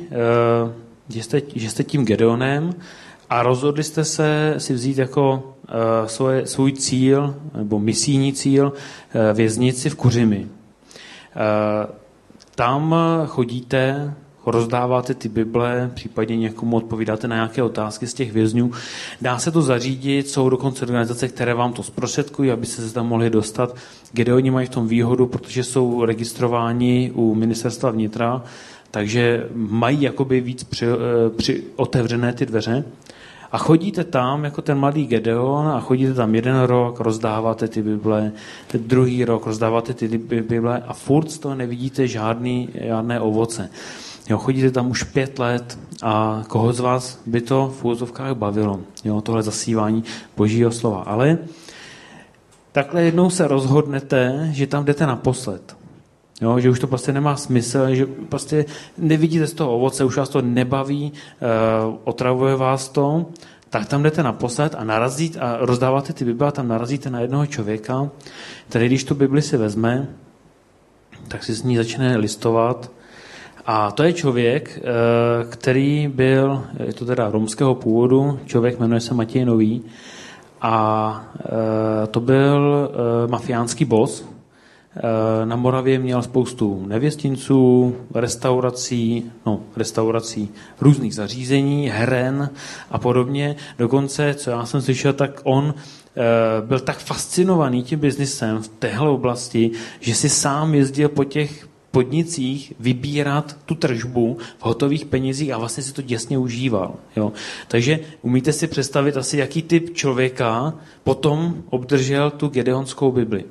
že 1.09 1.24
jste, 1.24 1.41
že 1.55 1.69
jste 1.69 1.83
tím 1.83 2.05
Gedeonem 2.05 2.74
a 3.29 3.43
rozhodli 3.43 3.83
jste 3.83 4.05
se 4.05 4.55
si 4.57 4.74
vzít 4.74 4.98
jako 4.98 5.55
svoje, 6.05 6.47
svůj 6.47 6.71
cíl, 6.71 7.35
nebo 7.55 7.79
misijní 7.79 8.33
cíl, 8.33 8.73
e, 9.13 9.33
věznici 9.33 9.89
v 9.89 9.95
Kuřimi. 9.95 10.47
E, 11.35 11.99
Tam 12.55 12.95
chodíte, 13.27 14.13
rozdáváte 14.45 15.13
ty 15.13 15.29
Bible, 15.29 15.91
případně 15.93 16.38
někomu 16.38 16.77
odpovídáte 16.77 17.27
na 17.27 17.35
nějaké 17.35 17.63
otázky 17.63 18.07
z 18.07 18.13
těch 18.13 18.31
vězňů. 18.31 18.71
Dá 19.21 19.39
se 19.39 19.51
to 19.51 19.61
zařídit, 19.61 20.29
jsou 20.29 20.49
dokonce 20.49 20.85
organizace, 20.85 21.27
které 21.27 21.53
vám 21.53 21.73
to 21.73 21.83
zprostředkují, 21.83 22.51
aby 22.51 22.65
se 22.65 22.93
tam 22.93 23.07
mohli 23.07 23.29
dostat. 23.29 23.75
Kde 24.11 24.33
oni 24.33 24.51
mají 24.51 24.67
v 24.67 24.69
tom 24.69 24.88
výhodu, 24.88 25.27
protože 25.27 25.63
jsou 25.63 26.05
registrováni 26.05 27.11
u 27.15 27.35
ministerstva 27.35 27.91
vnitra, 27.91 28.43
takže 28.91 29.47
mají 29.53 30.01
jakoby 30.01 30.41
víc 30.41 30.63
při, 30.63 30.85
eh, 30.85 31.29
při 31.29 31.63
otevřené 31.75 32.33
ty 32.33 32.45
dveře. 32.45 32.83
A 33.51 33.58
chodíte 33.58 34.03
tam 34.03 34.44
jako 34.44 34.62
ten 34.62 34.79
mladý 34.79 35.08
Gedeon 35.08 35.68
a 35.68 35.79
chodíte 35.79 36.13
tam 36.13 36.36
jeden 36.36 36.62
rok, 36.62 37.00
rozdáváte 37.00 37.68
ty 37.68 37.82
Bible, 37.82 38.32
druhý 38.74 39.25
rok 39.25 39.46
rozdáváte 39.46 39.94
ty 39.94 40.08
Bible 40.18 40.84
a 40.88 40.94
furt 40.94 41.32
z 41.32 41.39
toho 41.39 41.56
nevidíte 41.56 42.08
žádný, 42.08 42.70
žádné 42.88 43.20
ovoce. 43.20 43.70
Jo, 44.29 44.38
chodíte 44.38 44.72
tam 44.72 44.89
už 44.89 45.03
pět 45.03 45.39
let 45.39 45.79
a 46.03 46.44
koho 46.48 46.74
z 46.74 46.79
vás 46.79 47.22
by 47.25 47.41
to 47.41 47.74
v 47.79 47.86
úzovkách 47.86 48.34
bavilo, 48.34 48.79
jo, 49.03 49.22
tohle 49.22 49.44
zasívání 49.44 50.03
božího 50.38 50.72
slova. 50.72 51.01
Ale 51.01 51.38
takhle 52.72 53.03
jednou 53.03 53.29
se 53.29 53.48
rozhodnete, 53.48 54.50
že 54.51 54.68
tam 54.68 54.86
jdete 54.86 55.06
naposled. 55.06 55.78
Jo, 56.41 56.60
že 56.60 56.69
už 56.69 56.79
to 56.79 56.88
prostě 56.88 57.13
nemá 57.13 57.36
smysl, 57.36 57.96
že 57.96 58.05
prostě 58.05 58.65
nevidíte 58.98 59.48
z 59.48 59.53
toho 59.53 59.75
ovoce, 59.75 60.03
už 60.03 60.17
vás 60.17 60.29
to 60.29 60.41
nebaví, 60.41 61.12
uh, 61.12 61.96
otravuje 62.03 62.55
vás 62.55 62.89
to, 62.89 63.25
tak 63.69 63.88
tam 63.88 64.03
jdete 64.03 64.24
naposled 64.24 64.75
a 64.77 64.84
narazít 64.84 65.38
a 65.39 65.58
rozdáváte 65.60 66.13
ty 66.13 66.25
Bible 66.25 66.48
a 66.48 66.51
tam 66.51 66.67
narazíte 66.67 67.10
na 67.10 67.19
jednoho 67.19 67.46
člověka, 67.46 68.10
který 68.69 68.86
když 68.86 69.03
tu 69.03 69.15
Bibli 69.15 69.41
si 69.41 69.58
vezme, 69.58 70.08
tak 71.27 71.43
si 71.43 71.53
s 71.53 71.63
ní 71.63 71.77
začne 71.77 72.17
listovat 72.17 72.91
a 73.65 73.91
to 73.91 74.03
je 74.03 74.13
člověk, 74.13 74.79
který 75.50 76.08
byl, 76.08 76.63
je 76.86 76.93
to 76.93 77.05
teda 77.05 77.29
romského 77.29 77.75
původu, 77.75 78.39
člověk 78.46 78.79
jmenuje 78.79 79.00
se 79.00 79.13
Matěj 79.13 79.46
Nový 79.46 79.84
a 80.62 81.25
to 82.12 82.19
byl 82.19 82.91
mafiánský 83.29 83.86
boss. 83.86 84.25
Na 85.46 85.55
Moravě 85.55 86.00
měl 86.00 86.22
spoustu 86.22 86.86
nevěstinců, 86.88 87.96
restaurací, 88.15 89.31
no, 89.46 89.62
restaurací, 89.77 90.50
různých 90.81 91.15
zařízení, 91.15 91.89
heren 91.89 92.50
a 92.91 92.98
podobně. 92.98 93.55
Dokonce, 93.77 94.34
co 94.34 94.51
já 94.51 94.65
jsem 94.65 94.81
slyšel, 94.81 95.13
tak 95.13 95.41
on 95.43 95.74
byl 96.65 96.79
tak 96.79 96.98
fascinovaný 96.98 97.84
tím 97.84 98.00
biznisem 98.00 98.62
v 98.62 98.67
téhle 98.67 99.10
oblasti, 99.10 99.72
že 100.00 100.15
si 100.15 100.29
sám 100.29 100.75
jezdil 100.75 101.10
po 101.10 101.24
těch 101.24 101.69
podnicích 101.91 102.74
vybírat 102.79 103.58
tu 103.65 103.75
tržbu 103.75 104.38
v 104.58 104.65
hotových 104.65 105.05
penězích 105.05 105.51
a 105.51 105.58
vlastně 105.58 105.84
si 105.84 105.93
to 105.93 106.01
děsně 106.01 106.38
užíval. 106.38 106.96
Jo. 107.15 107.31
Takže 107.67 108.00
umíte 108.22 108.53
si 108.53 108.67
představit 108.67 109.17
asi, 109.17 109.38
jaký 109.38 109.62
typ 109.62 109.93
člověka 109.93 110.74
potom 111.03 111.63
obdržel 111.69 112.31
tu 112.31 112.48
Gedeonskou 112.48 113.12
Bibli. 113.12 113.43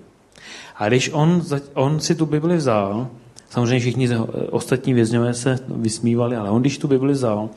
A 0.77 0.89
když 0.89 1.11
on, 1.13 1.43
on 1.75 2.01
si 2.01 2.15
tu 2.15 2.27
Bibli 2.27 2.57
vzal, 2.57 3.09
samozřejmě 3.51 3.81
všichni 3.81 4.09
ostatní 4.51 4.95
vězňové 4.95 5.35
se 5.35 5.59
vysmívali, 5.69 6.37
ale 6.37 6.51
on 6.51 6.61
když 6.61 6.79
tu 6.79 6.89
Bibli 6.89 7.13
vzal 7.13 7.49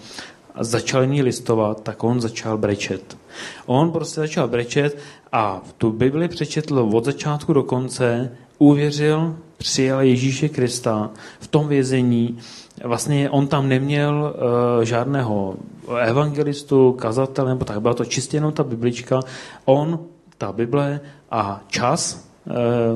a 0.55 0.63
začal 0.63 1.05
ní 1.05 1.21
listovat, 1.21 1.83
tak 1.83 2.03
on 2.03 2.21
začal 2.21 2.57
brečet. 2.57 3.17
On 3.65 3.91
prostě 3.91 4.21
začal 4.21 4.47
brečet 4.47 4.97
a 5.31 5.61
tu 5.77 5.91
Bibli 5.91 6.27
přečetl 6.27 6.89
od 6.93 7.05
začátku 7.05 7.53
do 7.53 7.63
konce, 7.63 8.31
uvěřil, 8.57 9.35
přijal 9.57 10.01
Ježíše 10.01 10.49
Krista 10.49 11.09
v 11.39 11.47
tom 11.47 11.67
vězení. 11.67 12.37
Vlastně 12.83 13.29
on 13.29 13.47
tam 13.47 13.69
neměl 13.69 14.35
uh, 14.35 14.83
žádného 14.83 15.55
evangelistu, 15.99 16.91
kazatele, 16.91 17.49
nebo 17.49 17.65
tak, 17.65 17.81
byla 17.81 17.93
to 17.93 18.05
čistě 18.05 18.37
jenom 18.37 18.51
ta 18.51 18.63
biblička. 18.63 19.19
On, 19.65 19.99
ta 20.37 20.51
Bible 20.51 20.99
a 21.31 21.61
čas, 21.67 22.30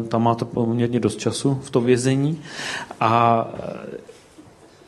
tam 0.07 0.23
má 0.23 0.35
to 0.35 0.45
poměrně 0.45 0.99
dost 0.99 1.19
času 1.19 1.59
v 1.63 1.69
tom 1.69 1.85
vězení. 1.85 2.41
A 2.99 3.47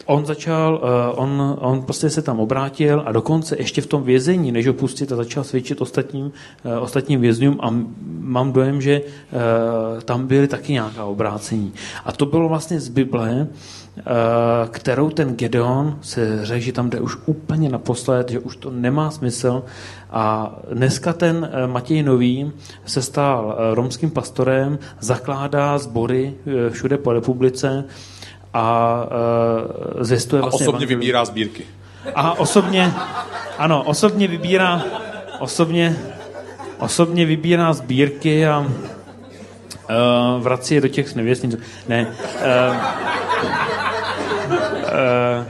on 0.07 0.25
začal, 0.25 0.81
on, 1.15 1.57
on 1.59 1.81
prostě 1.81 2.09
se 2.09 2.21
tam 2.21 2.39
obrátil 2.39 3.03
a 3.05 3.11
dokonce 3.11 3.55
ještě 3.59 3.81
v 3.81 3.87
tom 3.87 4.03
vězení, 4.03 4.51
než 4.51 4.67
ho 4.67 4.73
pustit 4.73 5.11
a 5.11 5.15
začal 5.15 5.43
svědčit 5.43 5.81
ostatním, 5.81 6.31
ostatním 6.79 7.21
vězňům 7.21 7.57
a 7.59 7.73
mám 8.19 8.51
dojem, 8.51 8.81
že 8.81 9.01
tam 10.05 10.27
byly 10.27 10.47
taky 10.47 10.73
nějaká 10.73 11.05
obrácení. 11.05 11.73
A 12.05 12.11
to 12.11 12.25
bylo 12.25 12.49
vlastně 12.49 12.79
z 12.79 12.89
Bible, 12.89 13.47
kterou 14.71 15.09
ten 15.09 15.35
Gedeon 15.35 15.97
se 16.01 16.45
řekl, 16.45 16.61
že 16.61 16.71
tam 16.71 16.89
jde 16.89 16.99
už 16.99 17.17
úplně 17.25 17.69
naposled, 17.69 18.29
že 18.29 18.39
už 18.39 18.55
to 18.55 18.71
nemá 18.71 19.11
smysl 19.11 19.63
a 20.11 20.55
dneska 20.73 21.13
ten 21.13 21.49
Matěj 21.65 22.03
Nový 22.03 22.51
se 22.85 23.01
stal 23.01 23.57
romským 23.73 24.11
pastorem, 24.11 24.79
zakládá 24.99 25.77
sbory 25.77 26.33
všude 26.69 26.97
po 26.97 27.13
republice, 27.13 27.83
a 28.53 29.03
uh, 29.95 30.03
zjistuje 30.03 30.41
vlastně... 30.41 30.65
A 30.65 30.69
osobně 30.69 30.77
evangelium. 30.77 30.99
vybírá 30.99 31.25
sbírky. 31.25 31.63
A 32.15 32.39
osobně, 32.39 32.93
ano, 33.57 33.83
osobně 33.83 34.27
vybírá, 34.27 34.83
osobně, 35.39 35.97
osobně 36.79 37.25
vybírá 37.25 37.73
sbírky 37.73 38.47
a 38.47 38.59
uh, 38.59 40.43
vrací 40.43 40.75
je 40.75 40.81
do 40.81 40.87
těch 40.87 41.15
nevěstnic. 41.15 41.55
Ne. 41.87 42.07
Uh, 42.07 42.75
uh, 44.83 45.45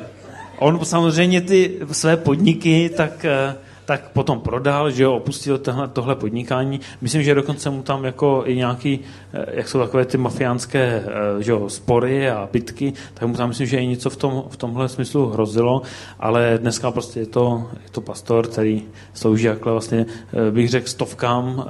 on 0.59 0.85
samozřejmě 0.85 1.41
ty 1.41 1.79
své 1.91 2.17
podniky, 2.17 2.89
tak 2.97 3.25
uh, 3.51 3.66
tak 3.87 4.09
potom 4.11 4.39
prodal, 4.39 4.91
že 4.91 5.03
jo, 5.03 5.13
opustil 5.13 5.57
tohle, 5.57 5.87
tohle 5.87 6.15
podnikání. 6.15 6.79
Myslím, 7.01 7.23
že 7.23 7.35
dokonce 7.35 7.69
mu 7.69 7.83
tam 7.83 8.05
jako 8.05 8.43
i 8.45 8.55
nějaký, 8.55 8.99
jak 9.51 9.67
jsou 9.67 9.79
takové 9.79 10.05
ty 10.05 10.17
mafiánské 10.17 11.03
že 11.39 11.51
jo, 11.51 11.69
spory 11.69 12.29
a 12.29 12.49
bitky, 12.51 12.93
tak 13.13 13.27
mu 13.29 13.35
tam 13.35 13.49
myslím, 13.49 13.67
že 13.67 13.77
i 13.77 13.87
něco 13.87 14.09
v, 14.09 14.15
tom, 14.15 14.43
v 14.49 14.57
tomhle 14.57 14.89
smyslu 14.89 15.29
hrozilo, 15.29 15.81
ale 16.19 16.57
dneska 16.61 16.91
prostě 16.91 17.19
je 17.19 17.25
to, 17.25 17.67
je 17.83 17.89
to 17.91 18.01
pastor, 18.01 18.47
který 18.47 18.83
slouží 19.13 19.45
jakhle 19.45 19.71
vlastně, 19.71 20.05
bych 20.51 20.69
řekl, 20.69 20.87
stovkám, 20.87 21.65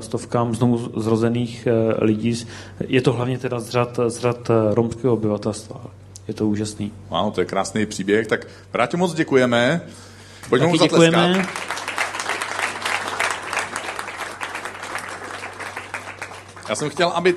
stovkám 0.00 0.54
znovu 0.54 1.00
zrozených 1.00 1.68
lidí. 1.98 2.46
Je 2.86 3.02
to 3.02 3.12
hlavně 3.12 3.38
teda 3.38 3.60
z 3.60 3.68
řad, 3.68 4.00
z 4.06 4.18
řad 4.18 4.50
romského 4.72 5.14
obyvatelstva. 5.14 5.80
Je 6.28 6.34
to 6.34 6.48
úžasný. 6.48 6.92
Wow, 7.10 7.32
to 7.32 7.40
je 7.40 7.44
krásný 7.44 7.86
příběh. 7.86 8.26
Tak 8.26 8.46
Vrátě 8.72 8.96
moc 8.96 9.14
děkujeme. 9.14 9.80
Pojďme 10.48 10.66
mu 10.66 10.76
děkujeme. 10.76 11.46
Já 16.68 16.74
jsem 16.74 16.90
chtěl, 16.90 17.08
aby, 17.08 17.34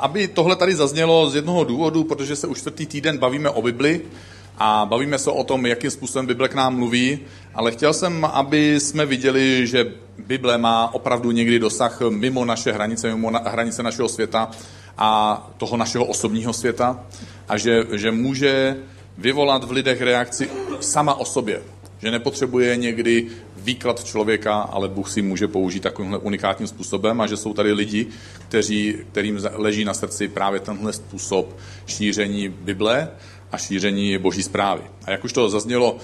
aby 0.00 0.28
tohle 0.28 0.56
tady 0.56 0.74
zaznělo 0.74 1.30
z 1.30 1.34
jednoho 1.34 1.64
důvodu, 1.64 2.04
protože 2.04 2.36
se 2.36 2.46
už 2.46 2.58
čtvrtý 2.58 2.86
týden 2.86 3.18
bavíme 3.18 3.50
o 3.50 3.62
Bibli 3.62 4.00
a 4.58 4.86
bavíme 4.86 5.18
se 5.18 5.30
o 5.30 5.44
tom, 5.44 5.66
jakým 5.66 5.90
způsobem 5.90 6.26
Bible 6.26 6.48
k 6.48 6.54
nám 6.54 6.76
mluví, 6.76 7.18
ale 7.54 7.70
chtěl 7.72 7.92
jsem, 7.92 8.24
aby 8.24 8.80
jsme 8.80 9.06
viděli, 9.06 9.66
že 9.66 9.92
Bible 10.18 10.58
má 10.58 10.94
opravdu 10.94 11.30
někdy 11.30 11.58
dosah 11.58 12.00
mimo 12.08 12.44
naše 12.44 12.72
hranice, 12.72 13.08
mimo 13.08 13.30
na, 13.30 13.38
hranice 13.38 13.82
našeho 13.82 14.08
světa 14.08 14.50
a 14.98 15.50
toho 15.56 15.76
našeho 15.76 16.04
osobního 16.04 16.52
světa 16.52 17.00
a 17.48 17.58
že, 17.58 17.84
že 17.92 18.10
může 18.10 18.76
vyvolat 19.18 19.64
v 19.64 19.70
lidech 19.70 20.00
reakci 20.00 20.50
sama 20.80 21.14
o 21.14 21.24
sobě. 21.24 21.62
Že 22.04 22.10
nepotřebuje 22.10 22.76
někdy 22.76 23.26
výklad 23.56 24.04
člověka, 24.04 24.54
ale 24.54 24.88
Bůh 24.88 25.10
si 25.10 25.22
může 25.22 25.48
použít 25.48 25.80
takovýmhle 25.80 26.18
unikátním 26.18 26.68
způsobem 26.68 27.20
a 27.20 27.26
že 27.26 27.36
jsou 27.36 27.54
tady 27.54 27.72
lidi, 27.72 28.06
kteří, 28.48 28.96
kterým 29.12 29.40
leží 29.52 29.84
na 29.84 29.94
srdci 29.94 30.28
právě 30.28 30.60
tenhle 30.60 30.92
způsob 30.92 31.56
šíření 31.86 32.48
Bible 32.48 33.08
a 33.52 33.58
šíření 33.58 34.18
boží 34.18 34.42
zprávy. 34.42 34.82
A 35.04 35.10
jak 35.10 35.24
už 35.24 35.32
to 35.32 35.50
zaznělo 35.50 35.96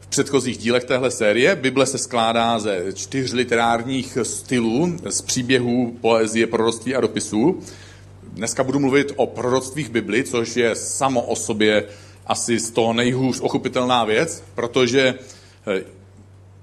v 0.00 0.06
předchozích 0.06 0.58
dílech 0.58 0.84
téhle 0.84 1.10
série, 1.10 1.56
Bible 1.56 1.86
se 1.86 1.98
skládá 1.98 2.58
ze 2.58 2.92
čtyř 2.94 3.32
literárních 3.32 4.18
stylů, 4.22 4.96
z 5.08 5.20
příběhů, 5.20 5.96
poezie, 6.00 6.46
proroctví 6.46 6.94
a 6.94 7.00
dopisů. 7.00 7.60
Dneska 8.32 8.64
budu 8.64 8.78
mluvit 8.78 9.12
o 9.16 9.26
proroctvích 9.26 9.88
Bibli, 9.88 10.24
což 10.24 10.56
je 10.56 10.74
samo 10.74 11.22
o 11.22 11.36
sobě 11.36 11.84
asi 12.26 12.58
z 12.58 12.70
toho 12.70 12.92
nejhůř 12.92 13.40
ochopitelná 13.40 14.04
věc, 14.04 14.44
protože 14.54 15.14
eh, 15.66 15.84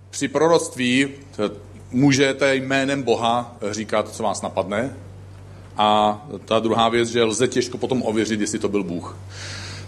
při 0.09 0.27
proroctví 0.27 1.07
eh, 1.07 1.49
můžete 1.91 2.55
jménem 2.55 3.03
Boha 3.03 3.57
říkat, 3.71 4.15
co 4.15 4.23
vás 4.23 4.41
napadne. 4.41 4.95
A 5.77 6.21
ta 6.45 6.59
druhá 6.59 6.89
věc, 6.89 7.09
že 7.09 7.23
lze 7.23 7.47
těžko 7.47 7.77
potom 7.77 8.03
ověřit, 8.03 8.41
jestli 8.41 8.59
to 8.59 8.69
byl 8.69 8.83
Bůh. 8.83 9.17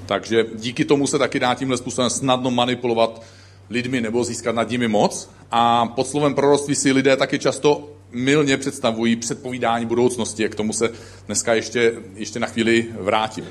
Takže 0.05 0.45
díky 0.55 0.85
tomu 0.85 1.07
se 1.07 1.17
taky 1.17 1.39
dá 1.39 1.53
tímhle 1.53 1.77
způsobem 1.77 2.09
snadno 2.09 2.51
manipulovat 2.51 3.21
lidmi 3.69 4.01
nebo 4.01 4.23
získat 4.23 4.55
nad 4.55 4.69
nimi 4.69 4.87
moc. 4.87 5.29
A 5.51 5.85
pod 5.85 6.07
slovem 6.07 6.33
proroctví 6.33 6.75
si 6.75 6.91
lidé 6.91 7.17
taky 7.17 7.39
často 7.39 7.89
milně 8.11 8.57
představují 8.57 9.15
předpovídání 9.15 9.85
budoucnosti. 9.85 10.49
K 10.49 10.55
tomu 10.55 10.73
se 10.73 10.89
dneska 11.25 11.53
ještě, 11.53 11.93
ještě 12.15 12.39
na 12.39 12.47
chvíli 12.47 12.85
vrátím. 12.99 13.45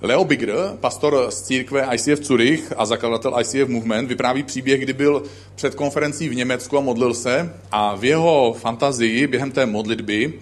Leo 0.00 0.24
Bigger, 0.24 0.76
pastor 0.80 1.26
z 1.30 1.42
církve 1.42 1.88
ICF 1.94 2.24
Zurich 2.24 2.72
a 2.76 2.86
zakladatel 2.86 3.34
ICF 3.40 3.68
Movement, 3.68 4.08
vypráví 4.08 4.42
příběh, 4.42 4.80
kdy 4.80 4.92
byl 4.92 5.22
před 5.54 5.74
konferencí 5.74 6.28
v 6.28 6.34
Německu 6.34 6.78
a 6.78 6.80
modlil 6.80 7.14
se 7.14 7.54
a 7.72 7.94
v 7.94 8.04
jeho 8.04 8.56
fantazii 8.60 9.26
během 9.26 9.50
té 9.50 9.66
modlitby 9.66 10.32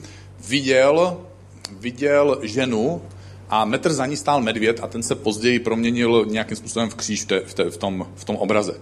viděl, 0.49 1.17
viděl 1.71 2.39
ženu 2.43 3.03
a 3.51 3.65
metr 3.65 3.93
za 3.93 4.07
ní 4.07 4.17
stál 4.17 4.41
medvěd 4.41 4.81
a 4.83 4.87
ten 4.87 5.03
se 5.03 5.15
později 5.15 5.59
proměnil 5.59 6.27
nějakým 6.29 6.57
způsobem 6.57 6.91
v 6.91 6.95
kříž 6.95 7.23
v, 7.23 7.27
te, 7.27 7.41
v, 7.41 7.55
te, 7.55 7.71
v, 7.71 7.77
tom, 7.77 8.07
v 8.15 8.25
tom 8.25 8.37
obraze. 8.37 8.75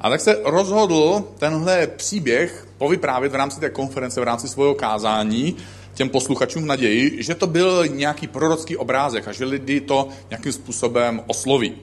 A 0.00 0.10
tak 0.10 0.20
se 0.20 0.40
rozhodl 0.44 1.24
tenhle 1.38 1.86
příběh 1.86 2.66
povyprávět 2.78 3.32
v 3.32 3.34
rámci 3.34 3.60
té 3.60 3.70
konference, 3.70 4.20
v 4.20 4.24
rámci 4.24 4.48
svého 4.48 4.74
kázání 4.74 5.56
těm 5.94 6.08
posluchačům 6.08 6.66
naději, 6.66 7.22
že 7.22 7.34
to 7.34 7.46
byl 7.46 7.88
nějaký 7.88 8.26
prorocký 8.26 8.76
obrázek 8.76 9.28
a 9.28 9.32
že 9.32 9.44
lidi 9.44 9.80
to 9.80 10.08
nějakým 10.30 10.52
způsobem 10.52 11.22
osloví. 11.26 11.74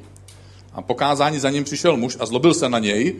A 0.73 0.81
po 0.81 0.95
kázání 0.95 1.39
za 1.39 1.49
ním 1.49 1.63
přišel 1.63 1.97
muž 1.97 2.17
a 2.19 2.25
zlobil 2.25 2.53
se 2.53 2.69
na 2.69 2.79
něj, 2.79 3.15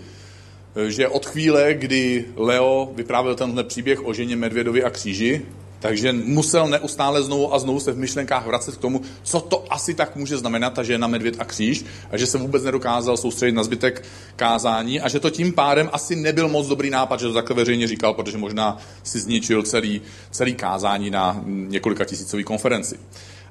že 0.87 1.07
od 1.07 1.25
chvíle, 1.25 1.73
kdy 1.73 2.25
Leo 2.35 2.91
vyprávěl 2.95 3.35
tenhle 3.35 3.63
příběh 3.63 4.05
o 4.05 4.13
ženě 4.13 4.35
Medvědovi 4.35 4.83
a 4.83 4.89
kříži, 4.89 5.41
takže 5.81 6.13
musel 6.13 6.67
neustále 6.67 7.23
znovu 7.23 7.53
a 7.53 7.59
znovu 7.59 7.79
se 7.79 7.91
v 7.91 7.97
myšlenkách 7.97 8.45
vracet 8.45 8.75
k 8.75 8.81
tomu, 8.81 9.01
co 9.23 9.39
to 9.39 9.65
asi 9.69 9.93
tak 9.93 10.15
může 10.15 10.37
znamenat 10.37 10.73
ta 10.73 10.83
žena, 10.83 11.07
medvěd 11.07 11.35
a 11.39 11.45
kříž, 11.45 11.85
a 12.11 12.17
že 12.17 12.27
se 12.27 12.37
vůbec 12.37 12.63
nedokázal 12.63 13.17
soustředit 13.17 13.51
na 13.51 13.63
zbytek 13.63 14.03
kázání 14.35 15.01
a 15.01 15.09
že 15.09 15.19
to 15.19 15.29
tím 15.29 15.53
pádem 15.53 15.89
asi 15.93 16.15
nebyl 16.15 16.49
moc 16.49 16.67
dobrý 16.67 16.89
nápad, 16.89 17.19
že 17.19 17.27
to 17.27 17.33
takhle 17.33 17.55
veřejně 17.55 17.87
říkal, 17.87 18.13
protože 18.13 18.37
možná 18.37 18.77
si 19.03 19.19
zničil 19.19 19.63
celý, 19.63 20.01
celý 20.31 20.55
kázání 20.55 21.09
na 21.09 21.41
několika 21.45 22.05
tisícový 22.05 22.43
konferenci. 22.43 22.99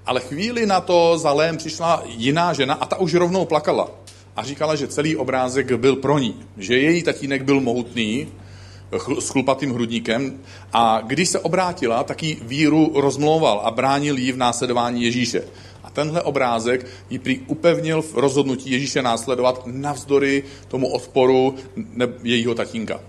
Ale 0.06 0.20
chvíli 0.20 0.66
na 0.66 0.80
to 0.80 1.18
za 1.18 1.32
Lém 1.32 1.56
přišla 1.56 2.02
jiná 2.06 2.52
žena 2.52 2.74
a 2.74 2.86
ta 2.86 2.96
už 2.96 3.14
rovnou 3.14 3.44
plakala. 3.44 3.90
A 4.36 4.44
říkala, 4.44 4.76
že 4.76 4.88
celý 4.88 5.16
obrázek 5.16 5.72
byl 5.72 5.96
pro 5.96 6.18
ní. 6.18 6.34
Že 6.56 6.78
její 6.78 7.02
tatínek 7.02 7.42
byl 7.42 7.60
mohutný, 7.60 8.28
s 9.18 9.28
chlupatým 9.28 9.72
hrudníkem 9.72 10.40
a 10.72 11.00
když 11.06 11.28
se 11.28 11.38
obrátila, 11.38 12.04
tak 12.04 12.22
jí 12.22 12.38
víru 12.42 12.92
rozmlouval 12.94 13.60
a 13.64 13.70
bránil 13.70 14.18
jí 14.18 14.32
v 14.32 14.36
následování 14.36 15.02
Ježíše. 15.02 15.42
A 15.84 15.90
tenhle 15.90 16.22
obrázek 16.22 16.86
ji 17.10 17.18
prý 17.18 17.38
upevnil 17.38 18.02
v 18.02 18.14
rozhodnutí 18.14 18.70
Ježíše 18.70 19.02
následovat 19.02 19.62
navzdory 19.66 20.44
tomu 20.68 20.88
odporu 20.88 21.54
jejího 22.22 22.54
tatínka. 22.54 23.00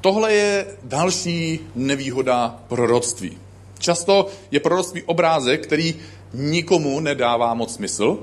Tohle 0.00 0.32
je 0.32 0.66
další 0.82 1.60
nevýhoda 1.74 2.60
proroctví. 2.68 3.38
Často 3.78 4.26
je 4.50 4.60
proroctví 4.60 5.02
obrázek, 5.02 5.62
který 5.62 5.94
nikomu 6.34 7.00
nedává 7.00 7.54
moc 7.54 7.74
smysl, 7.74 8.18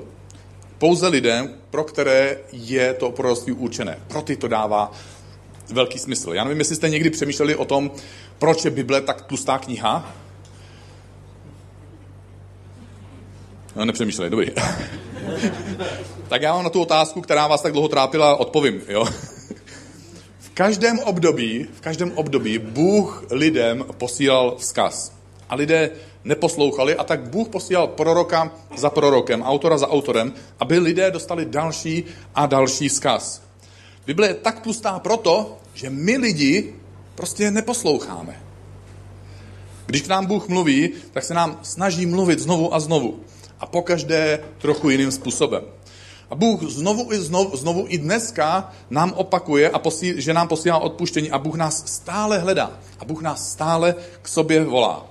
pouze 0.78 1.08
lidem, 1.08 1.50
pro 1.70 1.84
které 1.84 2.38
je 2.52 2.94
to 2.94 3.10
proroctví 3.10 3.52
určené. 3.52 3.98
Pro 4.08 4.22
ty 4.22 4.36
to 4.36 4.48
dává 4.48 4.92
velký 5.70 5.98
smysl. 5.98 6.32
Já 6.32 6.44
nevím, 6.44 6.58
jestli 6.58 6.76
jste 6.76 6.88
někdy 6.88 7.10
přemýšleli 7.10 7.56
o 7.56 7.64
tom, 7.64 7.90
proč 8.38 8.64
je 8.64 8.70
Bible 8.70 9.00
tak 9.00 9.22
tlustá 9.22 9.58
kniha. 9.58 10.14
No, 13.76 13.84
nepřemýšleli, 13.84 14.30
dobrý. 14.30 14.46
tak 16.28 16.42
já 16.42 16.54
vám 16.54 16.64
na 16.64 16.70
tu 16.70 16.80
otázku, 16.80 17.20
která 17.20 17.46
vás 17.46 17.62
tak 17.62 17.72
dlouho 17.72 17.88
trápila, 17.88 18.36
odpovím. 18.36 18.82
Jo? 18.88 19.04
v 20.38 20.50
každém 20.54 20.98
období, 20.98 21.66
v 21.74 21.80
každém 21.80 22.12
období 22.14 22.58
Bůh 22.58 23.24
lidem 23.30 23.84
posílal 23.98 24.56
vzkaz. 24.58 25.12
A 25.48 25.54
lidé 25.54 25.90
neposlouchali 26.24 26.96
a 26.96 27.04
tak 27.04 27.28
Bůh 27.28 27.48
posílal 27.48 27.86
proroka 27.86 28.52
za 28.76 28.90
prorokem, 28.90 29.42
autora 29.42 29.78
za 29.78 29.88
autorem, 29.88 30.32
aby 30.60 30.78
lidé 30.78 31.10
dostali 31.10 31.44
další 31.44 32.04
a 32.34 32.46
další 32.46 32.88
vzkaz. 32.88 33.47
Bible 34.08 34.28
je 34.28 34.34
tak 34.34 34.60
tlustá 34.60 34.98
proto, 34.98 35.58
že 35.74 35.90
my 35.90 36.16
lidi 36.16 36.74
prostě 37.14 37.50
neposloucháme. 37.50 38.42
Když 39.86 40.02
k 40.02 40.08
nám 40.08 40.26
Bůh 40.26 40.48
mluví, 40.48 40.90
tak 41.12 41.24
se 41.24 41.34
nám 41.34 41.60
snaží 41.62 42.06
mluvit 42.06 42.38
znovu 42.38 42.74
a 42.74 42.80
znovu. 42.80 43.20
A 43.60 43.66
pokaždé 43.66 44.40
trochu 44.58 44.90
jiným 44.90 45.12
způsobem. 45.12 45.62
A 46.30 46.34
Bůh 46.34 46.62
znovu 46.62 47.12
i 47.12 47.18
znovu, 47.18 47.56
znovu 47.56 47.84
i 47.88 47.98
dneska 47.98 48.72
nám 48.90 49.12
opakuje, 49.12 49.70
a 49.70 49.78
posí, 49.78 50.14
že 50.16 50.34
nám 50.34 50.48
posílá 50.48 50.78
odpuštění 50.78 51.30
a 51.30 51.38
Bůh 51.38 51.54
nás 51.54 51.86
stále 51.86 52.38
hledá. 52.38 52.80
A 52.98 53.04
Bůh 53.04 53.22
nás 53.22 53.52
stále 53.52 53.94
k 54.22 54.28
sobě 54.28 54.64
volá. 54.64 55.06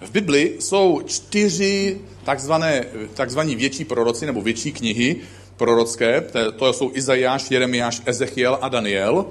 V 0.00 0.10
Bibli 0.10 0.56
jsou 0.60 1.02
čtyři 1.06 2.00
takzvané, 2.24 2.84
takzvaní 3.14 3.56
větší 3.56 3.84
proroci 3.84 4.26
nebo 4.26 4.42
větší 4.42 4.72
knihy, 4.72 5.16
prorocké, 5.56 6.24
to 6.56 6.72
jsou 6.72 6.90
Izajáš, 6.94 7.50
Jeremiáš, 7.50 8.02
Ezechiel 8.06 8.58
a 8.60 8.68
Daniel. 8.68 9.26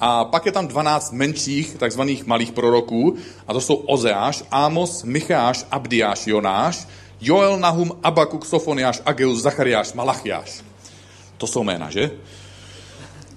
A 0.00 0.24
pak 0.24 0.46
je 0.46 0.52
tam 0.52 0.68
12 0.68 1.12
menších, 1.12 1.74
takzvaných 1.74 2.26
malých 2.26 2.52
proroků, 2.52 3.16
a 3.48 3.52
to 3.52 3.60
jsou 3.60 3.74
Ozeáš, 3.74 4.44
Amos, 4.50 5.02
Micháš, 5.02 5.66
Abdiáš, 5.70 6.26
Jonáš, 6.26 6.88
Joel, 7.20 7.58
Nahum, 7.58 7.92
Abakuk, 8.02 8.46
Sofoniáš, 8.46 9.02
Ageus, 9.06 9.42
Zachariáš, 9.42 9.92
Malachiáš. 9.92 10.62
To 11.38 11.46
jsou 11.46 11.64
jména, 11.64 11.90
že? 11.90 12.10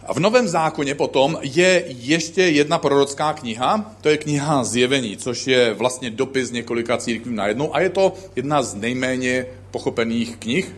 A 0.06 0.13
v 0.13 0.19
Novém 0.19 0.48
zákoně 0.48 0.95
potom 0.95 1.38
je 1.41 1.84
ještě 1.88 2.41
jedna 2.41 2.78
prorocká 2.78 3.34
kniha, 3.34 3.95
to 4.02 4.10
je 4.10 4.17
kniha 4.17 4.63
Zjevení, 4.63 5.17
což 5.17 5.48
je 5.48 5.74
vlastně 5.74 6.10
dopis 6.10 6.52
několika 6.52 6.98
církví 6.98 7.36
najednou 7.36 7.76
a 7.76 7.80
je 7.80 7.89
to 7.89 8.13
jedna 8.36 8.63
z 8.63 8.76
nejméně 8.76 9.45
pochopených 9.71 10.38
knih. 10.38 10.76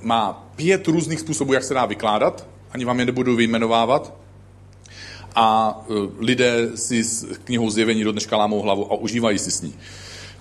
Má 0.00 0.50
pět 0.56 0.88
různých 0.88 1.20
způsobů, 1.20 1.52
jak 1.52 1.64
se 1.64 1.74
dá 1.74 1.86
vykládat, 1.86 2.46
ani 2.72 2.84
vám 2.84 3.00
je 3.00 3.06
nebudu 3.06 3.36
vyjmenovávat. 3.36 4.14
A 5.34 5.78
e, 5.80 5.92
lidé 6.18 6.68
si 6.74 7.04
s 7.04 7.26
knihou 7.44 7.70
Zjevení 7.70 8.04
do 8.04 8.12
dneška 8.12 8.36
lámou 8.36 8.60
hlavu 8.60 8.92
a 8.92 8.96
užívají 8.96 9.38
si 9.38 9.50
s 9.50 9.62
ní. 9.62 9.74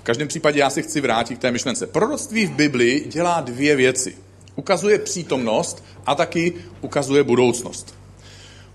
V 0.01 0.03
každém 0.03 0.27
případě 0.27 0.59
já 0.59 0.69
se 0.69 0.81
chci 0.81 1.01
vrátit 1.01 1.35
k 1.35 1.41
té 1.41 1.51
myšlence. 1.51 1.87
Proroctví 1.87 2.45
v 2.45 2.51
Bibli 2.51 3.03
dělá 3.07 3.41
dvě 3.41 3.75
věci. 3.75 4.15
Ukazuje 4.55 4.99
přítomnost 4.99 5.83
a 6.05 6.15
taky 6.15 6.53
ukazuje 6.81 7.23
budoucnost. 7.23 7.95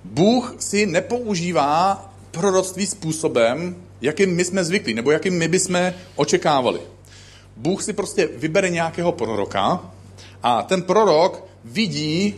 Bůh 0.04 0.56
si 0.58 0.86
nepoužívá 0.86 2.12
proroctví 2.30 2.86
způsobem, 2.86 3.76
jakým 4.00 4.36
my 4.36 4.44
jsme 4.44 4.64
zvyklí, 4.64 4.94
nebo 4.94 5.10
jakým 5.10 5.38
my 5.38 5.48
bychom 5.48 5.92
očekávali. 6.16 6.80
Bůh 7.56 7.82
si 7.82 7.92
prostě 7.92 8.28
vybere 8.36 8.70
nějakého 8.70 9.12
proroka 9.12 9.90
a 10.42 10.62
ten 10.62 10.82
prorok 10.82 11.44
vidí, 11.64 12.34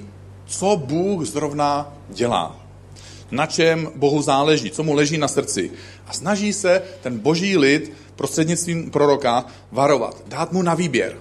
co 0.47 0.77
Bůh 0.77 1.27
zrovna 1.27 1.95
dělá. 2.09 2.57
Na 3.31 3.47
čem 3.47 3.89
Bohu 3.95 4.23
záleží, 4.23 4.71
co 4.71 4.83
mu 4.83 4.95
leží 4.95 5.19
na 5.19 5.29
srdci. 5.29 5.71
A 6.07 6.13
snaží 6.13 6.53
se 6.53 6.83
ten 7.03 7.19
boží 7.19 7.57
lid 7.57 7.93
prostřednictvím 8.17 8.91
proroka 8.91 9.45
varovat, 9.73 10.23
dát 10.29 10.53
mu 10.53 10.63
na 10.63 10.75
výběr. 10.75 11.19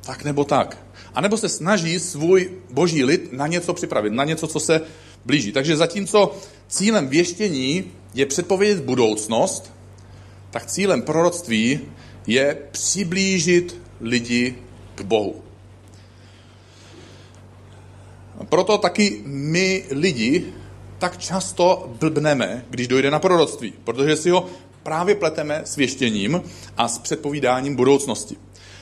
Tak 0.00 0.24
nebo 0.24 0.44
tak. 0.44 0.78
A 1.14 1.20
nebo 1.20 1.36
se 1.36 1.48
snaží 1.48 2.00
svůj 2.00 2.50
boží 2.70 3.04
lid 3.04 3.32
na 3.32 3.46
něco 3.46 3.74
připravit, 3.74 4.12
na 4.12 4.24
něco, 4.24 4.46
co 4.46 4.60
se 4.60 4.80
blíží. 5.24 5.52
Takže 5.52 5.76
zatímco 5.76 6.36
cílem 6.68 7.08
věštění 7.08 7.84
je 8.14 8.26
předpovědět 8.26 8.84
budoucnost, 8.84 9.72
tak 10.50 10.66
cílem 10.66 11.02
proroctví 11.02 11.80
je 12.26 12.58
přiblížit 12.70 13.80
lidi 14.00 14.54
k 14.96 15.00
Bohu. 15.00 15.42
Proto 18.48 18.78
taky 18.78 19.22
my 19.24 19.84
lidi 19.90 20.52
tak 20.98 21.18
často 21.18 21.92
blbneme, 22.00 22.64
když 22.70 22.88
dojde 22.88 23.10
na 23.10 23.18
proroctví, 23.18 23.72
protože 23.84 24.16
si 24.16 24.30
ho 24.30 24.46
právě 24.82 25.14
pleteme 25.14 25.62
s 25.64 25.76
věštěním 25.76 26.42
a 26.76 26.88
s 26.88 26.98
předpovídáním 26.98 27.76
budoucnosti. 27.76 28.36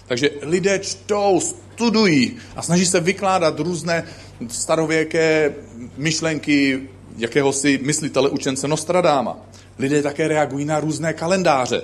Takže 0.07 0.31
lidé 0.42 0.79
čtou, 0.79 1.40
studují 1.40 2.37
a 2.57 2.62
snaží 2.62 2.87
se 2.87 3.00
vykládat 3.00 3.61
různé 3.61 4.05
starověké 4.48 5.55
myšlenky 5.96 6.88
jakéhosi 7.16 7.81
myslitele 7.83 8.29
učence 8.29 8.68
Nostradáma. 8.68 9.37
Lidé 9.79 10.03
také 10.03 10.29
reagují 10.29 10.64
na 10.64 10.81
různé 10.81 11.12
kalendáře. 11.12 11.83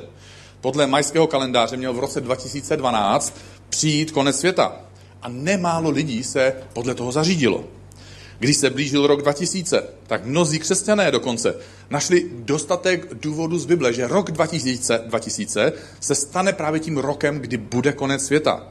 Podle 0.60 0.86
majského 0.86 1.26
kalendáře 1.26 1.76
měl 1.76 1.92
v 1.92 1.98
roce 1.98 2.20
2012 2.20 3.34
přijít 3.70 4.10
konec 4.10 4.38
světa. 4.38 4.76
A 5.22 5.28
nemálo 5.28 5.90
lidí 5.90 6.24
se 6.24 6.54
podle 6.72 6.94
toho 6.94 7.12
zařídilo. 7.12 7.64
Když 8.38 8.56
se 8.56 8.70
blížil 8.70 9.06
rok 9.06 9.22
2000, 9.22 9.82
tak 10.06 10.24
mnozí 10.24 10.58
křesťané 10.58 11.10
dokonce 11.10 11.54
našli 11.90 12.26
dostatek 12.32 13.14
důvodů 13.14 13.58
z 13.58 13.66
Bible, 13.66 13.92
že 13.92 14.06
rok 14.06 14.30
2000, 14.30 15.02
2000 15.06 15.72
se 16.00 16.14
stane 16.14 16.52
právě 16.52 16.80
tím 16.80 16.98
rokem, 16.98 17.38
kdy 17.38 17.56
bude 17.56 17.92
konec 17.92 18.26
světa. 18.26 18.66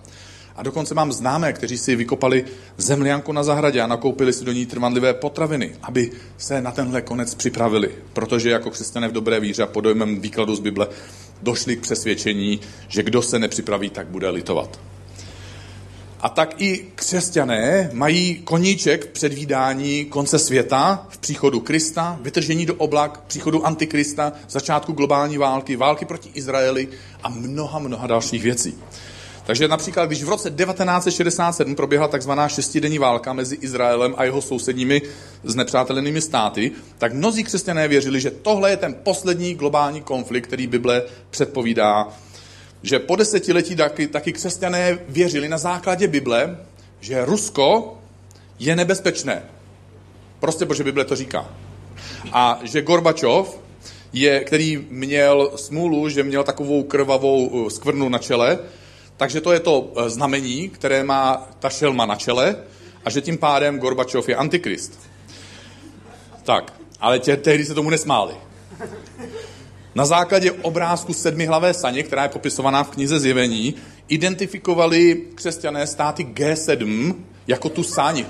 A 0.56 0.64
dokonce 0.64 0.96
mám 0.96 1.12
známé, 1.12 1.54
kteří 1.54 1.78
si 1.78 1.96
vykopali 1.96 2.46
zemlianku 2.78 3.32
na 3.32 3.44
zahradě 3.44 3.82
a 3.82 3.88
nakoupili 3.88 4.34
si 4.34 4.46
do 4.46 4.52
ní 4.52 4.66
trvanlivé 4.66 5.14
potraviny, 5.14 5.76
aby 5.82 6.12
se 6.38 6.62
na 6.62 6.72
tenhle 6.72 7.02
konec 7.02 7.36
připravili. 7.36 7.92
Protože 8.14 8.50
jako 8.50 8.72
křesťané 8.72 9.08
v 9.08 9.12
dobré 9.12 9.40
víře 9.40 9.64
a 9.64 9.68
pod 9.68 9.82
dojmem 9.82 10.22
výkladu 10.22 10.56
z 10.56 10.60
Bible 10.60 10.88
došli 11.42 11.78
k 11.78 11.82
přesvědčení, 11.82 12.60
že 12.88 13.04
kdo 13.04 13.22
se 13.22 13.40
nepřipraví, 13.40 13.90
tak 13.90 14.08
bude 14.08 14.30
litovat. 14.30 14.80
A 16.22 16.30
tak 16.30 16.62
i 16.62 16.86
křesťané 16.96 17.90
mají 17.94 18.36
koníček 18.44 19.06
v 19.06 19.08
předvídání 19.08 20.06
konce 20.06 20.40
světa, 20.40 21.08
v 21.10 21.18
příchodu 21.18 21.60
Krista, 21.60 22.20
vytržení 22.22 22.66
do 22.66 22.76
oblak, 22.76 23.22
příchodu 23.28 23.66
Antikrista, 23.66 24.34
začátku 24.50 24.94
globální 24.94 25.38
války, 25.38 25.76
války 25.76 26.06
proti 26.06 26.30
Izraeli 26.34 26.88
a 27.24 27.30
mnoha, 27.30 27.80
mnoha 27.80 28.08
dalších 28.08 28.44
věcí. 28.44 28.78
Takže 29.46 29.68
například, 29.68 30.06
když 30.06 30.24
v 30.24 30.30
roce 30.30 30.52
1967 30.52 31.76
proběhla 31.76 32.08
takzvaná 32.08 32.50
šestidenní 32.50 32.98
válka 32.98 33.34
mezi 33.34 33.56
Izraelem 33.56 34.14
a 34.18 34.24
jeho 34.24 34.42
sousedními 34.42 35.02
znepřátelenými 35.44 36.22
státy, 36.22 36.72
tak 36.98 37.14
mnozí 37.14 37.44
křesťané 37.44 37.88
věřili, 37.88 38.22
že 38.22 38.32
tohle 38.32 38.70
je 38.70 38.78
ten 38.78 38.96
poslední 39.04 39.56
globální 39.56 40.02
konflikt, 40.02 40.48
který 40.48 40.68
Bible 40.68 41.04
předpovídá 41.30 42.08
že 42.84 43.00
po 43.00 43.16
desetiletí 43.16 43.76
taky, 43.76 44.08
taky 44.08 44.34
křesťané 44.34 45.00
věřili 45.08 45.50
na 45.50 45.58
základě 45.58 46.08
Bible, 46.08 46.58
že 47.00 47.26
Rusko 47.26 47.98
je 48.60 48.76
nebezpečné. 48.76 49.44
Prostě 50.40 50.66
protože 50.66 50.84
Bible 50.84 51.06
to 51.06 51.16
říká. 51.16 51.50
A 52.32 52.60
že 52.64 52.82
Gorbačov, 52.82 53.60
je, 54.14 54.40
který 54.40 54.88
měl 54.90 55.52
smůlu, 55.56 56.10
že 56.10 56.24
měl 56.24 56.44
takovou 56.44 56.84
krvavou 56.84 57.48
uh, 57.48 57.70
skvrnu 57.70 58.10
na 58.10 58.18
čele, 58.18 58.60
takže 59.18 59.42
to 59.42 59.52
je 59.52 59.60
to 59.60 59.80
uh, 59.80 60.08
znamení, 60.08 60.70
které 60.70 61.04
má 61.04 61.50
ta 61.60 61.70
šelma 61.70 62.06
na 62.06 62.16
čele 62.16 62.56
a 63.06 63.10
že 63.10 63.22
tím 63.22 63.38
pádem 63.38 63.80
Gorbačov 63.80 64.30
je 64.30 64.36
antikrist. 64.36 65.00
Tak, 66.44 66.74
ale 67.00 67.20
tě, 67.20 67.38
tehdy 67.38 67.66
se 67.66 67.74
tomu 67.74 67.90
nesmáli. 67.90 68.34
Na 69.96 70.06
základě 70.06 70.52
obrázku 70.52 71.14
sedmihlavé 71.14 71.74
saně, 71.74 72.04
která 72.04 72.24
je 72.24 72.30
popisovaná 72.30 72.84
v 72.84 72.90
knize 72.90 73.20
Zjevení, 73.20 73.76
identifikovali 74.08 75.22
křesťané 75.36 75.88
státy 75.88 76.24
G7 76.24 77.16
jako 77.48 77.70
tu 77.70 77.84
saň. 77.84 78.26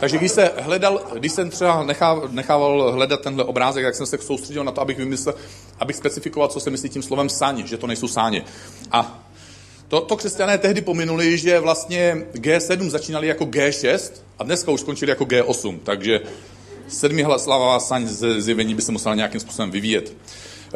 Takže 0.00 0.18
když, 0.18 0.32
se 0.32 0.50
hledal, 0.58 1.00
když 1.14 1.32
jsem 1.32 1.50
třeba 1.50 1.82
nechával, 1.82 2.28
nechával 2.30 2.92
hledat 2.92 3.20
tenhle 3.20 3.44
obrázek, 3.44 3.84
tak 3.84 3.94
jsem 3.94 4.06
se 4.06 4.18
soustředil 4.18 4.64
na 4.64 4.72
to, 4.72 4.80
abych 4.80 4.98
vymyslel, 4.98 5.34
abych 5.78 5.96
specifikoval, 5.96 6.48
co 6.48 6.60
se 6.60 6.70
myslí 6.70 6.88
tím 6.88 7.02
slovem 7.02 7.28
saň, 7.28 7.66
že 7.66 7.76
to 7.76 7.86
nejsou 7.86 8.08
sáně. 8.08 8.44
A 8.90 9.24
to, 9.88 10.00
to 10.00 10.16
křesťané 10.16 10.58
tehdy 10.58 10.80
pominuli, 10.80 11.38
že 11.38 11.60
vlastně 11.60 12.26
G7 12.34 12.88
začínali 12.88 13.26
jako 13.26 13.44
G6 13.44 14.10
a 14.38 14.44
dneska 14.44 14.70
už 14.70 14.80
skončili 14.80 15.10
jako 15.10 15.24
G8, 15.24 15.78
takže 15.84 16.20
sedmihlaslavá 16.88 17.80
saň 17.80 18.06
ze 18.06 18.40
zjevení 18.42 18.74
by 18.74 18.82
se 18.82 18.92
musela 18.92 19.14
nějakým 19.14 19.40
způsobem 19.40 19.70
vyvíjet. 19.70 20.16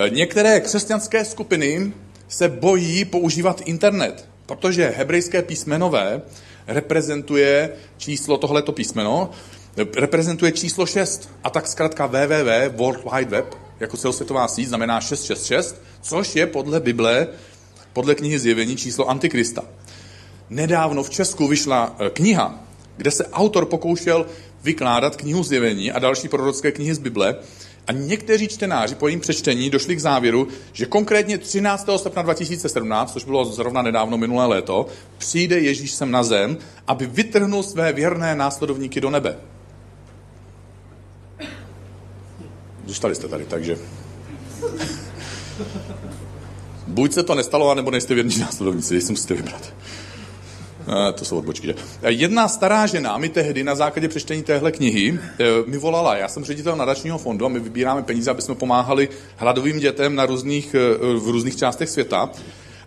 Některé 0.08 0.60
křesťanské 0.60 1.24
skupiny 1.24 1.92
se 2.28 2.48
bojí 2.48 3.04
používat 3.04 3.60
internet, 3.64 4.28
protože 4.46 4.94
hebrejské 4.96 5.42
písmenové 5.42 6.22
reprezentuje 6.66 7.70
číslo, 7.96 8.38
tohleto 8.38 8.72
písmeno, 8.72 9.30
reprezentuje 9.96 10.52
číslo 10.52 10.86
6. 10.86 11.30
A 11.44 11.50
tak 11.50 11.66
zkrátka 11.66 12.06
www, 12.06 12.76
World 12.76 13.04
Wide 13.12 13.30
Web, 13.30 13.54
jako 13.80 13.96
celosvětová 13.96 14.48
síť, 14.48 14.68
znamená 14.68 15.00
666, 15.00 15.82
což 16.02 16.36
je 16.36 16.46
podle 16.46 16.80
Bible, 16.80 17.28
podle 17.92 18.14
knihy 18.14 18.38
Zjevení 18.38 18.76
číslo 18.76 19.10
Antikrista. 19.10 19.64
Nedávno 20.50 21.02
v 21.02 21.10
Česku 21.10 21.48
vyšla 21.48 21.96
eh, 21.98 22.10
kniha, 22.10 22.64
kde 22.96 23.10
se 23.10 23.26
autor 23.26 23.66
pokoušel 23.66 24.26
vykládat 24.62 25.16
knihu 25.16 25.42
Zjevení 25.42 25.92
a 25.92 25.98
další 25.98 26.28
prorocké 26.28 26.72
knihy 26.72 26.94
z 26.94 26.98
Bible 26.98 27.36
a 27.86 27.92
někteří 27.92 28.48
čtenáři 28.48 28.94
po 28.94 29.08
jejím 29.08 29.20
přečtení 29.20 29.70
došli 29.70 29.96
k 29.96 30.00
závěru, 30.00 30.48
že 30.72 30.86
konkrétně 30.86 31.38
13. 31.38 31.88
srpna 31.96 32.22
2017, 32.22 33.12
což 33.12 33.24
bylo 33.24 33.44
zrovna 33.44 33.82
nedávno 33.82 34.18
minulé 34.18 34.46
léto, 34.46 34.86
přijde 35.18 35.58
Ježíš 35.58 35.90
sem 35.92 36.10
na 36.10 36.22
zem, 36.22 36.58
aby 36.86 37.06
vytrhnul 37.06 37.62
své 37.62 37.92
věrné 37.92 38.34
následovníky 38.34 39.00
do 39.00 39.10
nebe. 39.10 39.36
Zůstali 42.86 43.14
jste 43.14 43.28
tady, 43.28 43.44
takže... 43.44 43.78
Buď 46.86 47.12
se 47.12 47.22
to 47.22 47.34
nestalo, 47.34 47.74
nebo 47.74 47.90
nejste 47.90 48.14
věrní 48.14 48.38
následovníci, 48.38 48.94
jestli 48.94 49.12
musíte 49.12 49.34
vybrat. 49.34 49.74
To 51.14 51.24
jsou 51.24 51.38
odbočky, 51.38 51.66
že? 51.66 51.74
Jedna 52.08 52.48
stará 52.48 52.86
žena 52.86 53.18
mi 53.18 53.28
tehdy 53.28 53.64
na 53.64 53.74
základě 53.74 54.08
přečtení 54.08 54.42
téhle 54.42 54.72
knihy 54.72 55.18
eh, 55.18 55.44
mi 55.66 55.78
volala. 55.78 56.16
Já 56.16 56.28
jsem 56.28 56.44
ředitel 56.44 56.76
nadačního 56.76 57.18
fondu 57.18 57.46
a 57.46 57.48
my 57.48 57.60
vybíráme 57.60 58.02
peníze, 58.02 58.30
aby 58.30 58.42
jsme 58.42 58.54
pomáhali 58.54 59.08
hladovým 59.36 59.78
dětem 59.78 60.14
na 60.14 60.26
různých, 60.26 60.76
v 61.18 61.28
různých 61.28 61.56
částech 61.56 61.88
světa. 61.88 62.30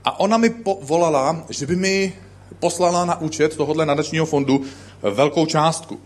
A 0.05 0.19
ona 0.19 0.37
mi 0.37 0.53
volala, 0.81 1.45
že 1.49 1.65
by 1.65 1.75
mi 1.75 2.13
poslala 2.59 3.05
na 3.05 3.21
účet 3.21 3.57
tohohle 3.57 3.85
nadačního 3.85 4.25
fondu 4.25 4.61
velkou 5.01 5.45
částku. 5.45 5.99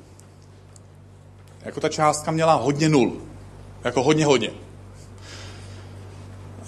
Jako 1.66 1.80
ta 1.80 1.90
částka 1.90 2.32
měla 2.32 2.54
hodně 2.54 2.90
nul. 2.90 3.14
Jako 3.84 4.04
hodně, 4.04 4.26
hodně. 4.26 4.50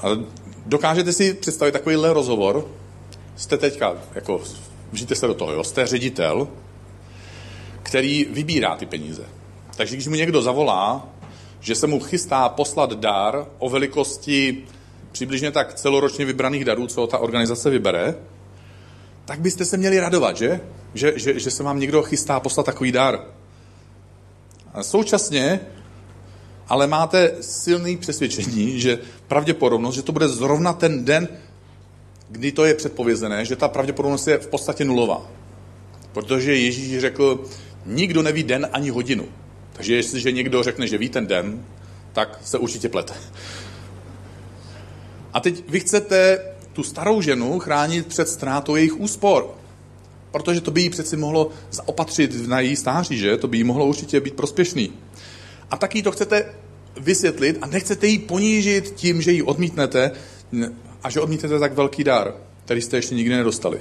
A 0.02 0.08
dokážete 0.66 1.14
si 1.14 1.34
představit 1.34 1.72
takovýhle 1.72 2.14
rozhovor? 2.14 2.68
Jste 3.36 3.58
teďka 3.58 3.94
jako 4.16 4.42
vžijte 4.91 5.15
se 5.15 5.27
do 5.27 5.34
toho, 5.34 5.51
jo? 5.51 5.63
jste 5.63 5.88
ředitel, 5.88 6.47
který 7.84 8.25
vybírá 8.25 8.75
ty 8.75 8.86
peníze. 8.86 9.23
Takže 9.77 9.95
když 9.95 10.08
mu 10.08 10.15
někdo 10.15 10.41
zavolá, 10.41 11.10
že 11.60 11.75
se 11.75 11.88
mu 11.88 11.99
chystá 11.99 12.49
poslat 12.49 12.93
dar 12.93 13.45
o 13.60 13.69
velikosti 13.69 14.63
přibližně 15.12 15.51
tak 15.51 15.73
celoročně 15.73 16.25
vybraných 16.25 16.65
darů, 16.65 16.88
co 16.88 17.08
ta 17.08 17.17
organizace 17.17 17.69
vybere, 17.69 18.15
tak 19.25 19.39
byste 19.39 19.65
se 19.65 19.77
měli 19.77 19.99
radovat, 19.99 20.38
že? 20.38 20.62
Že, 20.93 21.13
že, 21.15 21.39
že 21.39 21.51
se 21.51 21.63
vám 21.63 21.80
někdo 21.80 22.04
chystá 22.04 22.39
poslat 22.39 22.65
takový 22.65 22.91
dar. 22.91 23.19
A 24.73 24.84
současně 24.84 25.60
ale 26.71 26.88
máte 26.88 27.32
silný 27.41 27.97
přesvědčení, 27.97 28.80
že 28.80 28.99
pravděpodobnost, 29.27 29.95
že 29.95 30.01
to 30.01 30.12
bude 30.12 30.27
zrovna 30.27 30.73
ten 30.73 31.06
den, 31.06 31.27
kdy 32.32 32.52
to 32.52 32.65
je 32.65 32.74
předpovězené, 32.74 33.46
že 33.46 33.56
ta 33.56 33.67
pravděpodobnost 33.67 34.28
je 34.28 34.38
v 34.38 34.48
podstatě 34.48 34.86
nulová. 34.86 35.32
Protože 36.13 36.56
Ježíš 36.56 37.00
řekl, 37.00 37.44
nikdo 37.86 38.22
neví 38.22 38.44
den 38.44 38.70
ani 38.74 38.89
hodinu. 38.89 39.26
Takže 39.74 39.96
jestliže 39.96 40.32
někdo 40.32 40.63
řekne, 40.63 40.88
že 40.88 40.98
ví 40.98 41.10
ten 41.10 41.28
den, 41.28 41.65
tak 42.13 42.39
se 42.44 42.58
určitě 42.58 42.89
plete. 42.89 43.13
A 45.34 45.39
teď 45.39 45.63
vy 45.70 45.80
chcete 45.80 46.46
tu 46.74 46.84
starou 46.84 47.22
ženu 47.22 47.60
chránit 47.60 48.08
před 48.08 48.30
ztrátou 48.30 48.76
jejich 48.76 49.00
úspor. 49.00 49.56
Protože 50.32 50.62
to 50.62 50.72
by 50.72 50.82
jí 50.82 50.89
přeci 50.89 51.17
mohlo 51.17 51.50
zaopatřit 51.72 52.48
na 52.48 52.60
její 52.60 52.76
stáří, 52.76 53.17
že? 53.17 53.38
To 53.38 53.48
by 53.48 53.58
jí 53.58 53.63
mohlo 53.63 53.86
určitě 53.86 54.20
být 54.20 54.34
prospěšný. 54.34 54.94
A 55.72 55.78
taky 55.78 56.04
to 56.04 56.12
chcete 56.12 56.46
vysvětlit 57.00 57.58
a 57.62 57.67
nechcete 57.67 58.08
jí 58.08 58.20
ponížit 58.20 58.94
tím, 58.96 59.22
že 59.22 59.32
ji 59.32 59.41
odmítnete, 59.41 60.12
a 61.04 61.10
že 61.10 61.22
odmítnete 61.22 61.60
tak 61.60 61.74
velký 61.74 62.04
dar, 62.04 62.34
který 62.66 62.82
jste 62.82 62.98
ještě 62.98 63.16
nikdy 63.16 63.36
nedostali. 63.36 63.80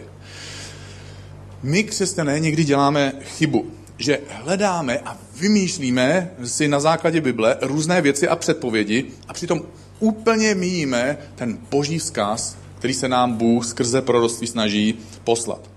My, 1.63 1.85
křesťané, 1.85 2.41
někdy 2.41 2.65
děláme 2.65 3.13
chybu, 3.23 3.71
že 3.99 4.19
hledáme 4.29 4.99
a 4.99 5.17
vymýšlíme 5.41 6.31
si 6.45 6.69
na 6.69 6.81
základě 6.81 7.21
Bible 7.21 7.57
různé 7.61 8.01
věci 8.01 8.29
a 8.29 8.37
předpovědi 8.37 9.07
a 9.29 9.33
přitom 9.33 9.63
úplně 9.99 10.55
míjíme 10.55 11.19
ten 11.35 11.59
boží 11.71 11.99
vzkaz, 11.99 12.57
který 12.79 12.95
se 12.95 13.09
nám 13.09 13.37
Bůh 13.37 13.67
skrze 13.67 14.03
proroctví 14.03 14.47
snaží 14.47 14.99
poslat. 15.25 15.71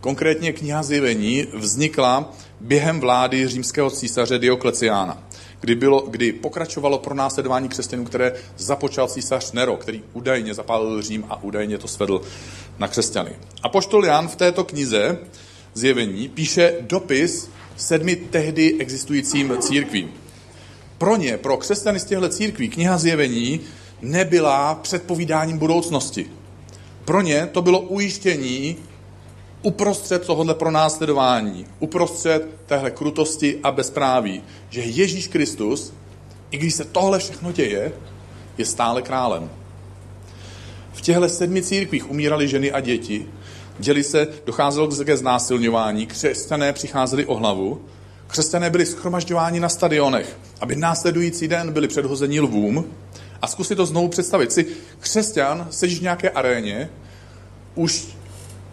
Konkrétně 0.00 0.52
kniha 0.52 0.82
Zjevení 0.82 1.46
vznikla 1.54 2.32
během 2.60 3.00
vlády 3.00 3.48
římského 3.48 3.90
císaře 3.90 4.38
Diokleciána, 4.38 5.22
kdy, 5.62 5.74
bylo, 5.74 6.00
kdy 6.00 6.32
pokračovalo 6.32 6.98
pro 6.98 7.14
následování 7.14 7.68
křesťanů, 7.68 8.04
které 8.04 8.34
započal 8.58 9.08
císař 9.08 9.52
Nero, 9.52 9.76
který 9.76 10.02
údajně 10.12 10.54
zapálil 10.54 11.02
Řím 11.02 11.24
a 11.28 11.42
údajně 11.42 11.78
to 11.78 11.88
svedl 11.88 12.22
na 12.78 12.88
křesťany. 12.88 13.30
A 13.62 13.68
poštol 13.68 14.04
Jan 14.04 14.28
v 14.28 14.36
této 14.36 14.64
knize 14.64 15.18
Zjevení 15.74 16.28
píše 16.28 16.74
dopis 16.80 17.50
sedmi 17.76 18.16
tehdy 18.16 18.76
existujícím 18.78 19.56
církvím. 19.60 20.10
Pro 20.98 21.16
ně, 21.16 21.36
pro 21.36 21.56
křesťany 21.56 22.00
z 22.00 22.04
těchto 22.04 22.28
církví, 22.28 22.68
kniha 22.68 22.98
Zjevení 22.98 23.60
nebyla 24.02 24.74
předpovídáním 24.74 25.58
budoucnosti. 25.58 26.26
Pro 27.04 27.20
ně 27.20 27.48
to 27.52 27.62
bylo 27.62 27.80
ujištění 27.80 28.76
uprostřed 29.62 30.26
tohohle 30.26 30.54
pronásledování, 30.54 31.66
uprostřed 31.78 32.48
téhle 32.66 32.90
krutosti 32.90 33.58
a 33.62 33.72
bezpráví, 33.72 34.42
že 34.70 34.80
Ježíš 34.80 35.28
Kristus, 35.28 35.92
i 36.50 36.58
když 36.58 36.74
se 36.74 36.84
tohle 36.84 37.18
všechno 37.18 37.52
děje, 37.52 37.92
je 38.58 38.66
stále 38.66 39.02
králem. 39.02 39.50
V 40.92 41.00
těchto 41.00 41.28
sedmi 41.28 41.62
církvích 41.62 42.10
umírali 42.10 42.48
ženy 42.48 42.72
a 42.72 42.80
děti, 42.80 43.26
děli 43.78 44.02
se, 44.02 44.28
docházelo 44.46 44.88
ke 45.04 45.16
znásilňování, 45.16 46.06
křesťané 46.06 46.72
přicházeli 46.72 47.26
o 47.26 47.34
hlavu, 47.34 47.80
křesťané 48.26 48.70
byli 48.70 48.86
schromažďováni 48.86 49.60
na 49.60 49.68
stadionech, 49.68 50.36
aby 50.60 50.76
následující 50.76 51.48
den 51.48 51.72
byli 51.72 51.88
předhozeni 51.88 52.40
lvům, 52.40 52.84
a 53.42 53.46
zkusit 53.46 53.76
to 53.76 53.86
znovu 53.86 54.08
představit. 54.08 54.52
Si 54.52 54.66
křesťan, 55.00 55.66
sedíš 55.70 55.98
v 55.98 56.02
nějaké 56.02 56.30
aréně, 56.30 56.90
už, 57.74 58.06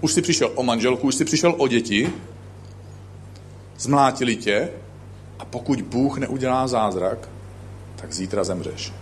už 0.02 0.14
si 0.14 0.22
přišel 0.22 0.52
o 0.56 0.64
manželku, 0.64 1.08
už 1.08 1.16
si 1.16 1.26
přišel 1.26 1.56
o 1.58 1.68
děti, 1.68 2.14
zmlátili 3.78 4.36
tě 4.36 4.70
a 5.40 5.46
pokud 5.46 5.82
Bůh 5.82 6.18
neudělá 6.18 6.68
zázrak, 6.68 7.30
tak 7.96 8.14
zítra 8.14 8.44
zemřeš. 8.44 8.94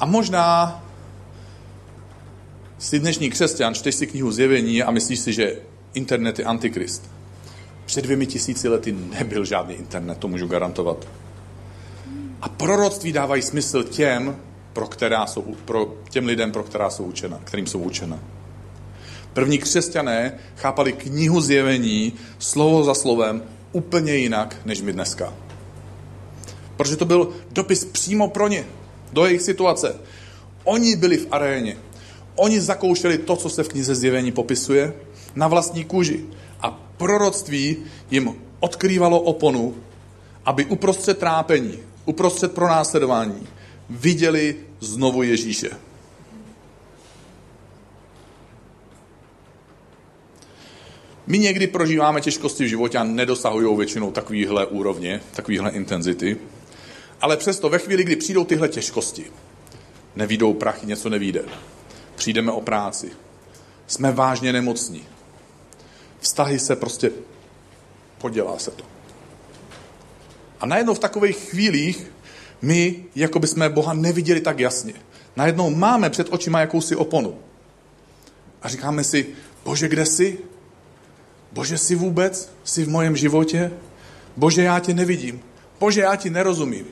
A 0.00 0.06
možná 0.06 0.82
jsi 2.78 2.98
dnešní 2.98 3.30
křesťan, 3.30 3.74
čteš 3.74 3.94
si 3.94 4.06
knihu 4.06 4.32
Zjevení 4.32 4.82
a 4.82 4.90
myslíš 4.90 5.20
si, 5.20 5.32
že 5.32 5.56
internet 5.94 6.38
je 6.38 6.44
antikrist. 6.44 7.10
Před 7.86 8.02
dvěmi 8.02 8.26
tisíci 8.26 8.68
lety 8.68 8.92
nebyl 8.92 9.44
žádný 9.44 9.74
internet, 9.74 10.18
to 10.18 10.28
můžu 10.28 10.46
garantovat. 10.46 11.08
A 12.42 12.48
proroctví 12.48 13.12
dávají 13.12 13.42
smysl 13.42 13.82
těm, 13.82 14.36
pro 14.72 14.86
která 14.86 15.26
jsou, 15.26 15.42
pro 15.64 15.94
těm 16.10 16.26
lidem, 16.26 16.52
pro 16.52 16.62
která 16.62 16.90
jsou 16.90 17.04
učena, 17.04 17.40
kterým 17.44 17.66
jsou 17.66 17.78
učena. 17.78 18.18
První 19.32 19.58
křesťané 19.58 20.38
chápali 20.56 20.92
knihu 20.92 21.40
zjevení 21.40 22.12
slovo 22.38 22.84
za 22.84 22.94
slovem 22.94 23.42
úplně 23.72 24.14
jinak, 24.14 24.56
než 24.64 24.80
my 24.80 24.92
dneska. 24.92 25.34
Protože 26.76 26.96
to 26.96 27.04
byl 27.04 27.28
dopis 27.50 27.84
přímo 27.84 28.28
pro 28.28 28.48
ně, 28.48 28.64
do 29.12 29.26
jejich 29.26 29.42
situace. 29.42 29.96
Oni 30.64 30.96
byli 30.96 31.16
v 31.16 31.26
aréně. 31.30 31.76
Oni 32.36 32.60
zakoušeli 32.60 33.18
to, 33.18 33.36
co 33.36 33.48
se 33.48 33.62
v 33.62 33.68
knize 33.68 33.94
zjevení 33.94 34.32
popisuje, 34.32 34.92
na 35.34 35.48
vlastní 35.48 35.84
kůži. 35.84 36.24
A 36.60 36.70
proroctví 36.96 37.76
jim 38.10 38.34
odkrývalo 38.60 39.20
oponu, 39.20 39.74
aby 40.44 40.64
uprostřed 40.64 41.18
trápení, 41.18 41.78
uprostřed 42.04 42.52
pronásledování 42.52 43.46
viděli 43.90 44.56
znovu 44.80 45.22
Ježíše. 45.22 45.70
My 51.26 51.38
někdy 51.38 51.66
prožíváme 51.66 52.20
těžkosti 52.20 52.64
v 52.64 52.68
životě 52.68 52.98
a 52.98 53.04
nedosahují 53.04 53.76
většinou 53.76 54.10
takovýhle 54.10 54.66
úrovně, 54.66 55.20
takovýhle 55.32 55.70
intenzity, 55.70 56.36
ale 57.20 57.36
přesto 57.36 57.68
ve 57.68 57.78
chvíli, 57.78 58.04
kdy 58.04 58.16
přijdou 58.16 58.44
tyhle 58.44 58.68
těžkosti, 58.68 59.24
nevídou 60.16 60.54
prachy, 60.54 60.86
něco 60.86 61.08
nevíde, 61.08 61.44
přijdeme 62.14 62.52
o 62.52 62.60
práci, 62.60 63.10
jsme 63.86 64.12
vážně 64.12 64.52
nemocní, 64.52 65.04
vztahy 66.20 66.58
se 66.58 66.76
prostě 66.76 67.10
podělá 68.18 68.58
se 68.58 68.70
to. 68.70 68.84
A 70.60 70.66
najednou 70.66 70.94
v 70.94 70.98
takových 70.98 71.36
chvílích 71.36 72.12
my, 72.62 73.04
jako 73.14 73.38
by 73.38 73.46
jsme 73.46 73.68
Boha 73.68 73.92
neviděli 73.92 74.40
tak 74.40 74.58
jasně. 74.58 74.94
Najednou 75.36 75.70
máme 75.70 76.10
před 76.10 76.26
očima 76.30 76.60
jakousi 76.60 76.96
oponu. 76.96 77.38
A 78.62 78.68
říkáme 78.68 79.04
si, 79.04 79.26
bože, 79.64 79.88
kde 79.88 80.06
jsi? 80.06 80.38
Bože, 81.52 81.78
jsi 81.78 81.94
vůbec? 81.94 82.52
Jsi 82.64 82.84
v 82.84 82.88
mojem 82.88 83.16
životě? 83.16 83.72
Bože, 84.36 84.62
já 84.62 84.78
tě 84.80 84.94
nevidím. 84.94 85.40
Bože, 85.80 86.00
já 86.00 86.16
ti 86.16 86.30
nerozumím. 86.30 86.86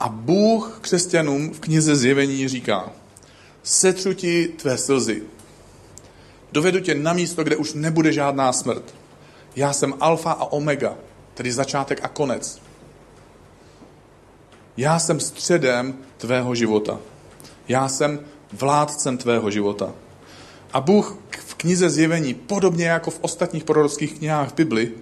A 0.00 0.08
Bůh 0.08 0.78
křesťanům 0.80 1.52
v 1.52 1.60
knize 1.60 1.96
Zjevení 1.96 2.48
říká, 2.48 2.92
setřu 3.62 4.12
ti 4.12 4.48
tvé 4.48 4.78
slzy. 4.78 5.22
Dovedu 6.52 6.80
tě 6.80 6.94
na 6.94 7.12
místo, 7.12 7.44
kde 7.44 7.56
už 7.56 7.72
nebude 7.72 8.12
žádná 8.12 8.52
smrt. 8.52 8.94
Já 9.56 9.72
jsem 9.72 9.94
alfa 10.00 10.32
a 10.32 10.44
omega, 10.44 10.94
tedy 11.34 11.52
začátek 11.52 12.00
a 12.02 12.08
konec. 12.08 12.60
Já 14.76 14.98
jsem 14.98 15.20
středem 15.20 15.94
tvého 16.16 16.54
života. 16.54 16.98
Já 17.68 17.88
jsem 17.88 18.20
vládcem 18.52 19.18
tvého 19.18 19.50
života. 19.50 19.92
A 20.72 20.80
Bůh 20.80 21.18
v 21.46 21.54
knize 21.54 21.90
Zjevení, 21.90 22.34
podobně 22.34 22.86
jako 22.86 23.10
v 23.10 23.18
ostatních 23.20 23.64
prorockých 23.64 24.18
knihách 24.18 24.50
v 24.50 24.54
Bibli, 24.54 24.92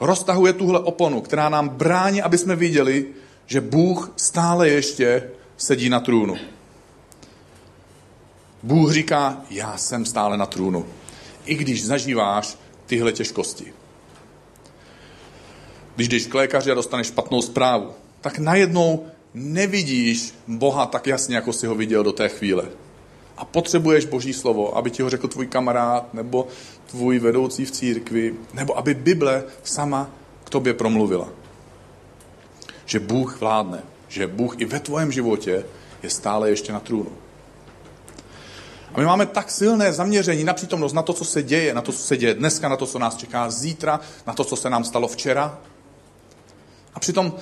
roztahuje 0.00 0.52
tuhle 0.52 0.80
oponu, 0.80 1.20
která 1.20 1.48
nám 1.48 1.68
brání, 1.68 2.22
aby 2.22 2.38
jsme 2.38 2.56
viděli, 2.56 3.06
že 3.46 3.60
Bůh 3.60 4.12
stále 4.16 4.68
ještě 4.68 5.30
sedí 5.56 5.88
na 5.88 6.00
trůnu. 6.00 6.36
Bůh 8.62 8.92
říká, 8.92 9.42
já 9.50 9.76
jsem 9.76 10.06
stále 10.06 10.36
na 10.36 10.46
trůnu, 10.46 10.86
i 11.44 11.54
když 11.54 11.86
zažíváš 11.86 12.58
tyhle 12.86 13.12
těžkosti. 13.12 13.72
Když 15.96 16.08
jdeš 16.08 16.26
k 16.26 16.34
lékaři 16.34 16.70
a 16.70 16.74
dostaneš 16.74 17.06
špatnou 17.06 17.42
zprávu, 17.42 17.92
tak 18.20 18.38
najednou 18.38 19.06
nevidíš 19.34 20.34
Boha 20.46 20.86
tak 20.86 21.06
jasně, 21.06 21.36
jako 21.36 21.52
si 21.52 21.66
ho 21.66 21.74
viděl 21.74 22.04
do 22.04 22.12
té 22.12 22.28
chvíle. 22.28 22.64
A 23.36 23.44
potřebuješ 23.44 24.04
Boží 24.04 24.32
slovo, 24.32 24.76
aby 24.76 24.90
ti 24.90 25.02
ho 25.02 25.10
řekl 25.10 25.28
tvůj 25.28 25.46
kamarád, 25.46 26.14
nebo 26.14 26.46
tvůj 26.86 27.18
vedoucí 27.18 27.64
v 27.64 27.70
církvi, 27.70 28.34
nebo 28.54 28.78
aby 28.78 28.94
Bible 28.94 29.44
sama 29.62 30.10
k 30.44 30.50
tobě 30.50 30.74
promluvila. 30.74 31.28
Že 32.86 33.00
Bůh 33.00 33.40
vládne, 33.40 33.82
že 34.08 34.26
Bůh 34.26 34.60
i 34.60 34.64
ve 34.64 34.80
tvém 34.80 35.12
životě 35.12 35.64
je 36.02 36.10
stále 36.10 36.50
ještě 36.50 36.72
na 36.72 36.80
trůnu. 36.80 37.12
A 38.94 39.00
my 39.00 39.06
máme 39.06 39.26
tak 39.26 39.50
silné 39.50 39.92
zaměření 39.92 40.44
na 40.44 40.54
přítomnost, 40.54 40.92
na 40.92 41.02
to, 41.02 41.12
co 41.12 41.24
se 41.24 41.42
děje, 41.42 41.74
na 41.74 41.82
to, 41.82 41.92
co 41.92 41.98
se 41.98 42.16
děje 42.16 42.34
dneska, 42.34 42.68
na 42.68 42.76
to, 42.76 42.86
co 42.86 42.98
nás 42.98 43.16
čeká 43.16 43.50
zítra, 43.50 44.00
na 44.26 44.32
to, 44.34 44.44
co 44.44 44.56
se 44.56 44.70
nám 44.70 44.84
stalo 44.84 45.08
včera. 45.08 45.58
A 46.94 47.00
přitom 47.00 47.32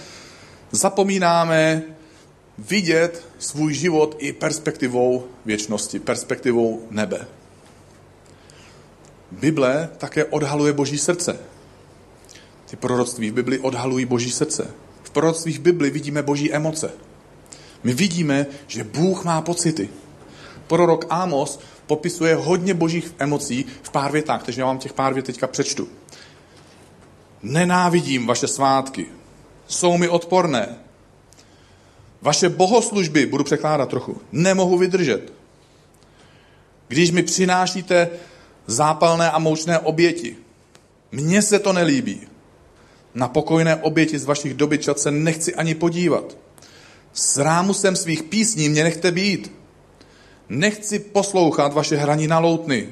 zapomínáme 0.76 1.82
vidět 2.58 3.24
svůj 3.38 3.74
život 3.74 4.16
i 4.18 4.32
perspektivou 4.32 5.24
věčnosti, 5.44 5.98
perspektivou 5.98 6.86
nebe. 6.90 7.26
Bible 9.30 9.88
také 9.98 10.24
odhaluje 10.24 10.72
Boží 10.72 10.98
srdce. 10.98 11.38
Ty 12.70 12.76
proroctví 12.76 13.30
v 13.30 13.34
Bibli 13.34 13.58
odhalují 13.58 14.04
Boží 14.04 14.30
srdce. 14.30 14.70
V 15.02 15.10
proroctvích 15.10 15.58
v 15.58 15.62
Bibli 15.62 15.90
vidíme 15.90 16.22
Boží 16.22 16.52
emoce. 16.52 16.90
My 17.84 17.94
vidíme, 17.94 18.46
že 18.66 18.84
Bůh 18.84 19.24
má 19.24 19.40
pocity. 19.40 19.88
Prorok 20.66 21.06
Amos 21.10 21.60
popisuje 21.86 22.34
hodně 22.34 22.74
božích 22.74 23.14
emocí 23.18 23.66
v 23.82 23.90
pár 23.90 24.12
větách, 24.12 24.42
takže 24.42 24.60
já 24.60 24.66
vám 24.66 24.78
těch 24.78 24.92
pár 24.92 25.14
vět 25.14 25.26
teďka 25.26 25.46
přečtu. 25.46 25.88
Nenávidím 27.42 28.26
vaše 28.26 28.48
svátky, 28.48 29.06
jsou 29.66 29.98
mi 29.98 30.08
odporné. 30.08 30.76
Vaše 32.22 32.48
bohoslužby, 32.48 33.26
budu 33.26 33.44
překládat 33.44 33.88
trochu, 33.88 34.20
nemohu 34.32 34.78
vydržet. 34.78 35.32
Když 36.88 37.10
mi 37.10 37.22
přinášíte 37.22 38.10
zápalné 38.66 39.30
a 39.30 39.38
moučné 39.38 39.78
oběti, 39.78 40.36
mně 41.12 41.42
se 41.42 41.58
to 41.58 41.72
nelíbí. 41.72 42.20
Na 43.14 43.28
pokojné 43.28 43.76
oběti 43.76 44.18
z 44.18 44.24
vašich 44.24 44.54
dobyčat 44.54 44.98
se 44.98 45.10
nechci 45.10 45.54
ani 45.54 45.74
podívat. 45.74 46.36
S 47.12 47.38
rámusem 47.38 47.96
svých 47.96 48.22
písní 48.22 48.68
mě 48.68 48.84
nechte 48.84 49.12
být. 49.12 49.52
Nechci 50.48 50.98
poslouchat 50.98 51.72
vaše 51.72 51.96
hraní 51.96 52.26
na 52.26 52.38
loutny. 52.38 52.88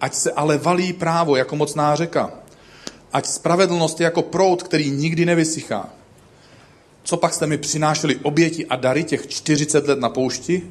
Ať 0.00 0.14
se 0.14 0.32
ale 0.32 0.58
valí 0.58 0.92
právo 0.92 1.36
jako 1.36 1.56
mocná 1.56 1.96
řeka. 1.96 2.32
Ať 3.14 3.26
spravedlnost 3.26 4.00
je 4.00 4.04
jako 4.04 4.22
prout, 4.22 4.62
který 4.62 4.90
nikdy 4.90 5.26
nevysychá. 5.26 5.88
Co 7.02 7.16
pak 7.16 7.34
jste 7.34 7.46
mi 7.46 7.58
přinášeli 7.58 8.16
oběti 8.16 8.66
a 8.66 8.76
dary 8.76 9.04
těch 9.04 9.28
40 9.28 9.88
let 9.88 9.98
na 9.98 10.08
poušti? 10.08 10.62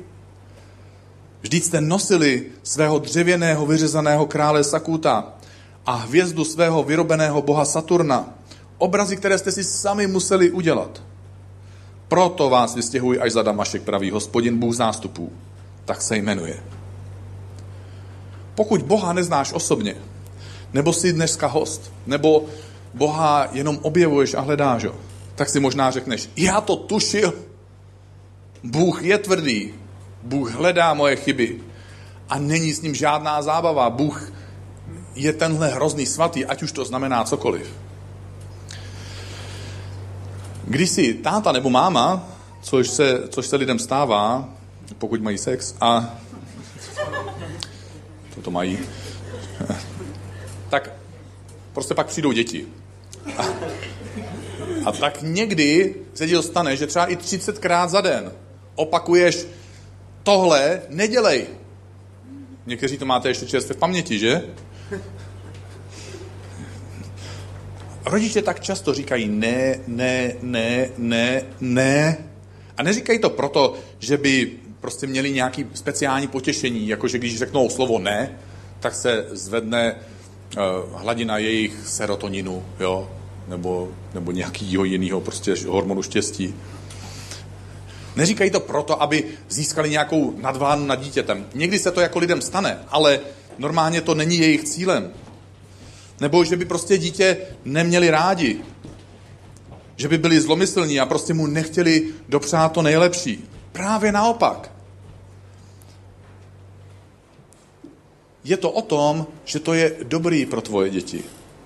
Vždyť 1.42 1.64
jste 1.64 1.82
nosili 1.82 2.46
svého 2.64 3.00
dřevěného 3.00 3.66
vyřezaného 3.66 4.26
krále 4.26 4.64
Sakuta 4.64 5.34
a 5.86 5.96
hvězdu 5.96 6.46
svého 6.46 6.84
vyrobeného 6.84 7.42
boha 7.42 7.66
Saturna, 7.66 8.34
obrazy, 8.78 9.18
které 9.18 9.38
jste 9.38 9.52
si 9.52 9.64
sami 9.64 10.08
museli 10.08 10.52
udělat. 10.52 11.02
Proto 12.08 12.50
vás 12.50 12.76
vystěhuji 12.76 13.20
až 13.20 13.32
za 13.32 13.42
Damašek, 13.42 13.82
pravý 13.82 14.12
hospodin 14.12 14.58
Bůh 14.58 14.76
zástupů. 14.76 15.32
Tak 15.86 16.02
se 16.02 16.18
jmenuje. 16.18 16.64
Pokud 18.56 18.82
Boha 18.82 19.14
neznáš 19.14 19.54
osobně, 19.54 19.96
nebo 20.74 20.94
jsi 20.94 21.14
dneska 21.14 21.48
host, 21.48 21.92
nebo 22.06 22.46
Boha 22.94 23.48
jenom 23.52 23.80
objevuješ 23.82 24.34
a 24.34 24.42
hledáš 24.42 24.86
ho, 24.86 24.96
tak 25.36 25.50
si 25.50 25.60
možná 25.60 25.92
řekneš, 25.92 26.30
já 26.36 26.62
to 26.62 26.76
tušil, 26.76 27.34
Bůh 28.64 29.04
je 29.04 29.18
tvrdý, 29.18 29.74
Bůh 30.24 30.52
hledá 30.52 30.94
moje 30.94 31.16
chyby. 31.16 31.60
A 32.30 32.40
není 32.40 32.74
s 32.74 32.82
ním 32.82 32.96
žádná 32.96 33.42
zábava. 33.42 33.90
Bůh 33.90 34.32
je 35.16 35.34
tenhle 35.34 35.68
hrozný 35.68 36.06
svatý, 36.06 36.46
ať 36.46 36.64
už 36.64 36.72
to 36.72 36.86
znamená 36.86 37.24
cokoliv. 37.24 37.76
Když 40.64 40.90
si 40.90 41.14
táta 41.14 41.52
nebo 41.52 41.70
máma, 41.70 42.28
což 42.62 42.88
se, 42.88 43.28
což 43.30 43.48
se 43.48 43.56
lidem 43.56 43.80
stává, 43.80 44.50
pokud 44.98 45.22
mají 45.22 45.38
sex, 45.38 45.76
a 45.82 46.18
to 48.42 48.52
mají, 48.52 48.80
prostě 51.74 51.94
pak 51.94 52.08
přijdou 52.08 52.32
děti. 52.32 52.68
A, 53.38 53.44
a 54.86 54.92
tak 54.92 55.18
někdy 55.22 55.96
se 56.14 56.28
ti 56.28 56.34
dostane, 56.34 56.78
že 56.78 56.88
třeba 56.88 57.06
i 57.06 57.16
30krát 57.16 57.88
za 57.88 58.02
den 58.02 58.32
opakuješ 58.76 59.46
tohle 60.24 60.82
nedělej. 60.90 61.48
Někteří 62.66 62.98
to 62.98 63.06
máte 63.06 63.30
ještě 63.30 63.46
čerstvě 63.46 63.76
v 63.76 63.80
paměti, 63.80 64.20
že? 64.20 64.42
Rodiče 68.06 68.42
tak 68.42 68.60
často 68.60 68.94
říkají 68.94 69.28
ne, 69.28 69.80
ne, 69.88 70.34
ne, 70.42 70.90
ne, 70.98 71.42
ne. 71.62 72.18
A 72.78 72.84
neříkají 72.84 73.20
to 73.20 73.30
proto, 73.30 73.74
že 74.00 74.18
by 74.18 74.52
prostě 74.80 75.08
měli 75.08 75.32
nějaký 75.32 75.66
speciální 75.74 76.28
potěšení, 76.28 76.88
jakože 76.88 77.18
když 77.18 77.38
řeknou 77.38 77.70
slovo 77.70 78.00
ne, 78.00 78.40
tak 78.80 78.96
se 78.96 79.26
zvedne 79.32 79.96
hladina 80.96 81.38
jejich 81.38 81.88
serotoninu, 81.88 82.64
jo, 82.80 83.10
nebo, 83.48 83.92
nebo 84.14 84.32
nějakého 84.32 84.84
jiného 84.84 85.22
prostě 85.22 85.56
hormonu 85.68 86.02
štěstí. 86.02 86.56
Neříkají 88.16 88.52
to 88.52 88.60
proto, 88.60 89.02
aby 89.02 89.24
získali 89.50 89.90
nějakou 89.90 90.34
nadvládu 90.42 90.86
nad 90.86 90.96
dítětem. 90.96 91.46
Někdy 91.54 91.80
se 91.80 91.92
to 91.92 92.02
jako 92.02 92.20
lidem 92.20 92.42
stane, 92.42 92.80
ale 92.88 93.20
normálně 93.58 94.02
to 94.02 94.16
není 94.16 94.38
jejich 94.38 94.64
cílem. 94.64 95.12
Nebo 96.20 96.44
že 96.44 96.58
by 96.58 96.66
prostě 96.66 96.98
dítě 96.98 97.38
neměli 97.66 98.10
rádi. 98.10 98.62
Že 99.96 100.08
by 100.08 100.18
byli 100.18 100.42
zlomyslní 100.42 101.00
a 101.00 101.06
prostě 101.06 101.34
mu 101.34 101.48
nechtěli 101.48 102.06
dopřát 102.30 102.72
to 102.72 102.82
nejlepší. 102.82 103.50
Právě 103.72 104.12
naopak. 104.12 104.73
Je 108.44 108.58
to 108.58 108.72
o 108.72 108.82
tom, 108.82 109.28
že 109.46 109.60
to 109.60 109.74
je 109.74 109.96
dobrý 110.04 110.46
pro 110.46 110.62
tvoje 110.62 110.90
děti. 110.90 111.24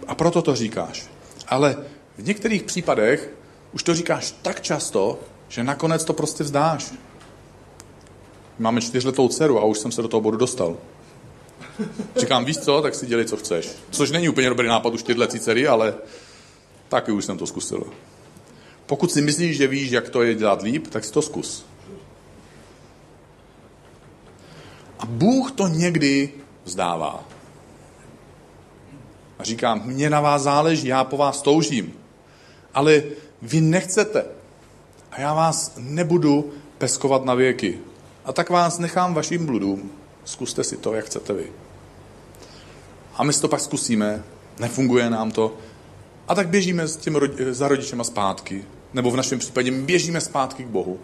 A 0.07 0.15
proto 0.15 0.41
to 0.41 0.55
říkáš. 0.55 1.07
Ale 1.47 1.77
v 2.17 2.27
některých 2.27 2.63
případech 2.63 3.33
už 3.71 3.83
to 3.83 3.95
říkáš 3.95 4.35
tak 4.41 4.61
často, 4.61 5.19
že 5.47 5.63
nakonec 5.63 6.05
to 6.05 6.13
prostě 6.13 6.43
vzdáš. 6.43 6.93
Máme 8.59 8.81
čtyřletou 8.81 9.27
dceru 9.27 9.59
a 9.59 9.65
už 9.65 9.79
jsem 9.79 9.91
se 9.91 10.01
do 10.01 10.07
toho 10.07 10.21
bodu 10.21 10.37
dostal. 10.37 10.77
Říkám, 12.15 12.45
víš 12.45 12.57
co, 12.57 12.81
tak 12.81 12.95
si 12.95 13.05
dělej, 13.05 13.25
co 13.25 13.37
chceš. 13.37 13.69
Což 13.91 14.11
není 14.11 14.29
úplně 14.29 14.49
dobrý 14.49 14.67
nápad 14.67 14.93
u 14.93 14.97
čtyřletý 14.97 15.39
dcery, 15.39 15.67
ale 15.67 15.95
taky 16.89 17.11
už 17.11 17.25
jsem 17.25 17.37
to 17.37 17.47
zkusil. 17.47 17.83
Pokud 18.85 19.11
si 19.11 19.21
myslíš, 19.21 19.57
že 19.57 19.67
víš, 19.67 19.91
jak 19.91 20.09
to 20.09 20.23
je 20.23 20.35
dělat 20.35 20.61
líp, 20.61 20.87
tak 20.87 21.05
si 21.05 21.11
to 21.11 21.21
zkus. 21.21 21.65
A 24.99 25.05
Bůh 25.05 25.51
to 25.51 25.67
někdy 25.67 26.33
vzdává. 26.67 27.23
A 29.39 29.43
říkám, 29.43 29.81
mě 29.85 30.09
na 30.09 30.21
vás 30.21 30.41
záleží, 30.41 30.87
já 30.87 31.03
po 31.03 31.17
vás 31.17 31.41
toužím. 31.41 31.93
Ale 32.73 33.03
vy 33.41 33.61
nechcete 33.61 34.25
a 35.11 35.21
já 35.21 35.33
vás 35.33 35.73
nebudu 35.77 36.53
peskovat 36.77 37.25
na 37.25 37.33
věky. 37.33 37.79
A 38.25 38.33
tak 38.33 38.49
vás 38.49 38.79
nechám 38.79 39.13
vašim 39.13 39.45
bludům. 39.45 39.91
Zkuste 40.25 40.63
si 40.63 40.77
to, 40.77 40.93
jak 40.93 41.05
chcete 41.05 41.33
vy. 41.33 41.51
A 43.15 43.23
my 43.23 43.33
si 43.33 43.41
to 43.41 43.47
pak 43.47 43.59
zkusíme, 43.59 44.23
nefunguje 44.59 45.09
nám 45.09 45.31
to. 45.31 45.57
A 46.27 46.35
tak 46.35 46.47
běžíme 46.47 46.87
s 46.87 46.97
těm 46.97 47.15
rodi- 47.15 47.51
za 47.51 47.67
rodičema 47.67 48.03
zpátky. 48.03 48.65
Nebo 48.93 49.11
v 49.11 49.15
našem 49.15 49.39
případě 49.39 49.71
běžíme 49.71 50.21
zpátky 50.21 50.63
k 50.63 50.67
Bohu. 50.67 50.99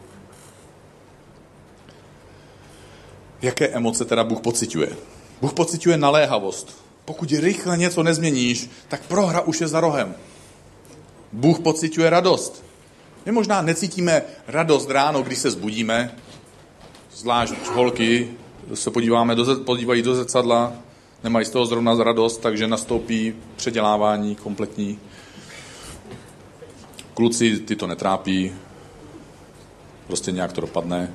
Jaké 3.41 3.67
emoce 3.67 4.06
teda 4.06 4.23
Bůh 4.23 4.41
pociťuje? 4.41 5.12
Bůh 5.44 5.54
pociťuje 5.54 5.98
naléhavost. 5.98 6.78
Pokud 7.06 7.32
rychle 7.32 7.78
něco 7.78 8.04
nezměníš, 8.04 8.70
tak 8.88 9.02
prohra 9.08 9.42
už 9.42 9.62
je 9.62 9.68
za 9.68 9.80
rohem. 9.80 10.16
Bůh 11.32 11.60
pociťuje 11.60 12.10
radost. 12.10 12.64
My 13.26 13.32
možná 13.32 13.62
necítíme 13.62 14.22
radost 14.48 14.90
ráno, 14.90 15.24
když 15.24 15.40
se 15.40 15.52
zbudíme, 15.52 16.16
zvlášť 17.12 17.54
holky 17.74 18.30
se 18.74 18.92
podíváme 18.92 19.36
do, 19.36 19.56
podívají 19.56 20.02
do 20.02 20.16
zrcadla, 20.16 20.74
nemají 21.24 21.46
z 21.46 21.50
toho 21.50 21.66
zrovna 21.66 22.04
radost, 22.04 22.38
takže 22.38 22.68
nastoupí 22.68 23.36
předělávání 23.56 24.36
kompletní. 24.36 25.00
Kluci 27.14 27.60
ty 27.60 27.76
to 27.76 27.88
netrápí, 27.88 28.54
prostě 30.08 30.32
nějak 30.32 30.54
to 30.54 30.62
dopadne. 30.62 31.14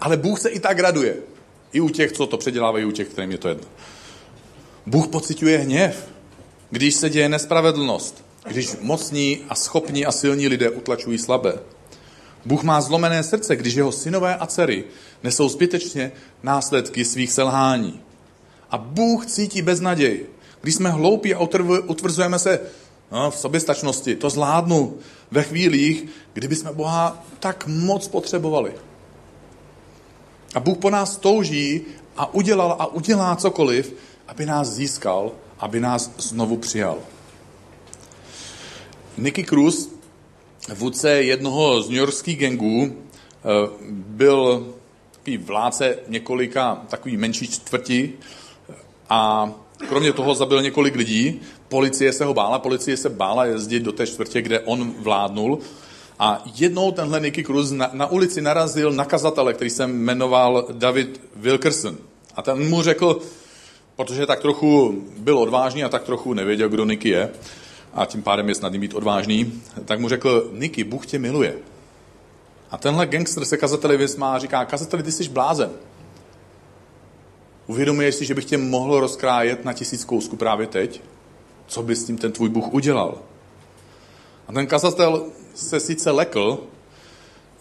Ale 0.00 0.16
Bůh 0.16 0.40
se 0.40 0.48
i 0.48 0.60
tak 0.60 0.78
raduje. 0.78 1.16
I 1.72 1.80
u 1.80 1.88
těch, 1.88 2.12
co 2.12 2.26
to 2.26 2.36
předělávají, 2.36 2.84
u 2.84 2.90
těch, 2.90 3.08
kterým 3.08 3.30
je 3.30 3.38
to 3.38 3.48
jedno. 3.48 3.68
Bůh 4.86 5.08
pociťuje 5.08 5.58
hněv, 5.58 6.08
když 6.70 6.94
se 6.94 7.10
děje 7.10 7.28
nespravedlnost 7.28 8.28
když 8.48 8.76
mocní 8.80 9.38
a 9.48 9.54
schopní 9.54 10.06
a 10.06 10.12
silní 10.12 10.48
lidé 10.48 10.70
utlačují 10.70 11.18
slabé. 11.18 11.58
Bůh 12.44 12.62
má 12.62 12.80
zlomené 12.80 13.22
srdce, 13.22 13.56
když 13.56 13.74
jeho 13.74 13.92
synové 13.92 14.36
a 14.36 14.46
dcery 14.46 14.84
nesou 15.22 15.48
zbytečně 15.48 16.12
následky 16.42 17.04
svých 17.04 17.32
selhání. 17.32 18.00
A 18.70 18.78
Bůh 18.78 19.26
cítí 19.26 19.62
beznaděj. 19.62 20.26
Když 20.60 20.74
jsme 20.74 20.90
hloupí 20.90 21.34
a 21.34 21.40
utvrzujeme 21.86 22.38
se 22.38 22.60
no, 23.12 23.30
v 23.30 23.36
soběstačnosti, 23.36 24.16
to 24.16 24.30
zvládnu 24.30 24.98
ve 25.30 25.42
chvílích, 25.42 26.04
kdyby 26.32 26.56
jsme 26.56 26.72
Boha 26.72 27.24
tak 27.40 27.66
moc 27.66 28.08
potřebovali. 28.08 28.72
A 30.54 30.60
Bůh 30.60 30.78
po 30.78 30.90
nás 30.90 31.16
touží 31.16 31.80
a 32.16 32.34
udělal 32.34 32.76
a 32.78 32.86
udělá 32.86 33.36
cokoliv, 33.36 33.94
aby 34.28 34.46
nás 34.46 34.68
získal, 34.68 35.32
aby 35.58 35.80
nás 35.80 36.10
znovu 36.18 36.56
přijal. 36.56 36.98
Nicky 39.18 39.44
Cruz, 39.44 39.90
vůdce 40.74 41.10
jednoho 41.10 41.82
z 41.82 41.88
newyorských 41.88 42.38
gangů, 42.38 42.92
eh, 42.92 43.48
byl 43.90 44.68
takový 45.12 45.36
vládce 45.36 45.98
několika 46.08 46.82
takový 46.88 47.16
menší 47.16 47.48
čtvrti 47.48 48.12
a 49.08 49.50
kromě 49.88 50.12
toho 50.12 50.34
zabil 50.34 50.62
několik 50.62 50.94
lidí. 50.94 51.40
Policie 51.68 52.12
se 52.12 52.24
ho 52.24 52.34
bála, 52.34 52.58
policie 52.58 52.96
se 52.96 53.08
bála 53.08 53.44
jezdit 53.44 53.80
do 53.80 53.92
té 53.92 54.06
čtvrtě, 54.06 54.42
kde 54.42 54.60
on 54.60 54.94
vládnul. 54.98 55.58
A 56.18 56.44
jednou 56.54 56.92
tenhle 56.92 57.20
Nicky 57.20 57.44
Cruz 57.44 57.70
na, 57.70 57.90
na 57.92 58.06
ulici 58.06 58.40
narazil 58.40 58.92
na 58.92 59.04
kazatele, 59.04 59.54
který 59.54 59.70
se 59.70 59.86
jmenoval 59.86 60.66
David 60.72 61.20
Wilkerson. 61.36 61.96
A 62.34 62.42
ten 62.42 62.68
mu 62.68 62.82
řekl, 62.82 63.18
protože 63.96 64.26
tak 64.26 64.40
trochu 64.40 65.02
byl 65.18 65.38
odvážný 65.38 65.84
a 65.84 65.88
tak 65.88 66.02
trochu 66.02 66.34
nevěděl, 66.34 66.68
kdo 66.68 66.84
Nicky 66.84 67.08
je, 67.08 67.30
a 67.94 68.06
tím 68.06 68.22
pádem 68.22 68.48
je 68.48 68.54
snadný 68.54 68.78
být 68.78 68.94
odvážný, 68.94 69.62
tak 69.84 70.00
mu 70.00 70.08
řekl, 70.08 70.50
Niky, 70.52 70.84
Bůh 70.84 71.06
tě 71.06 71.18
miluje. 71.18 71.54
A 72.70 72.78
tenhle 72.78 73.06
gangster 73.06 73.44
se 73.44 73.56
kazateli 73.56 73.96
vysmá 73.96 74.34
a 74.34 74.38
říká, 74.38 74.64
kazateli, 74.64 75.02
ty 75.02 75.12
jsi 75.12 75.28
blázen. 75.28 75.70
Uvědomuješ 77.66 78.14
si, 78.14 78.24
že 78.24 78.34
bych 78.34 78.44
tě 78.44 78.58
mohl 78.58 79.00
rozkrájet 79.00 79.64
na 79.64 79.72
tisíc 79.72 80.04
kousků 80.04 80.36
právě 80.36 80.66
teď? 80.66 81.00
Co 81.66 81.82
by 81.82 81.96
s 81.96 82.04
tím 82.04 82.18
ten 82.18 82.32
tvůj 82.32 82.48
Bůh 82.48 82.74
udělal? 82.74 83.18
A 84.48 84.52
ten 84.52 84.66
kazatel 84.66 85.26
se 85.54 85.80
sice 85.80 86.10
lekl, 86.10 86.58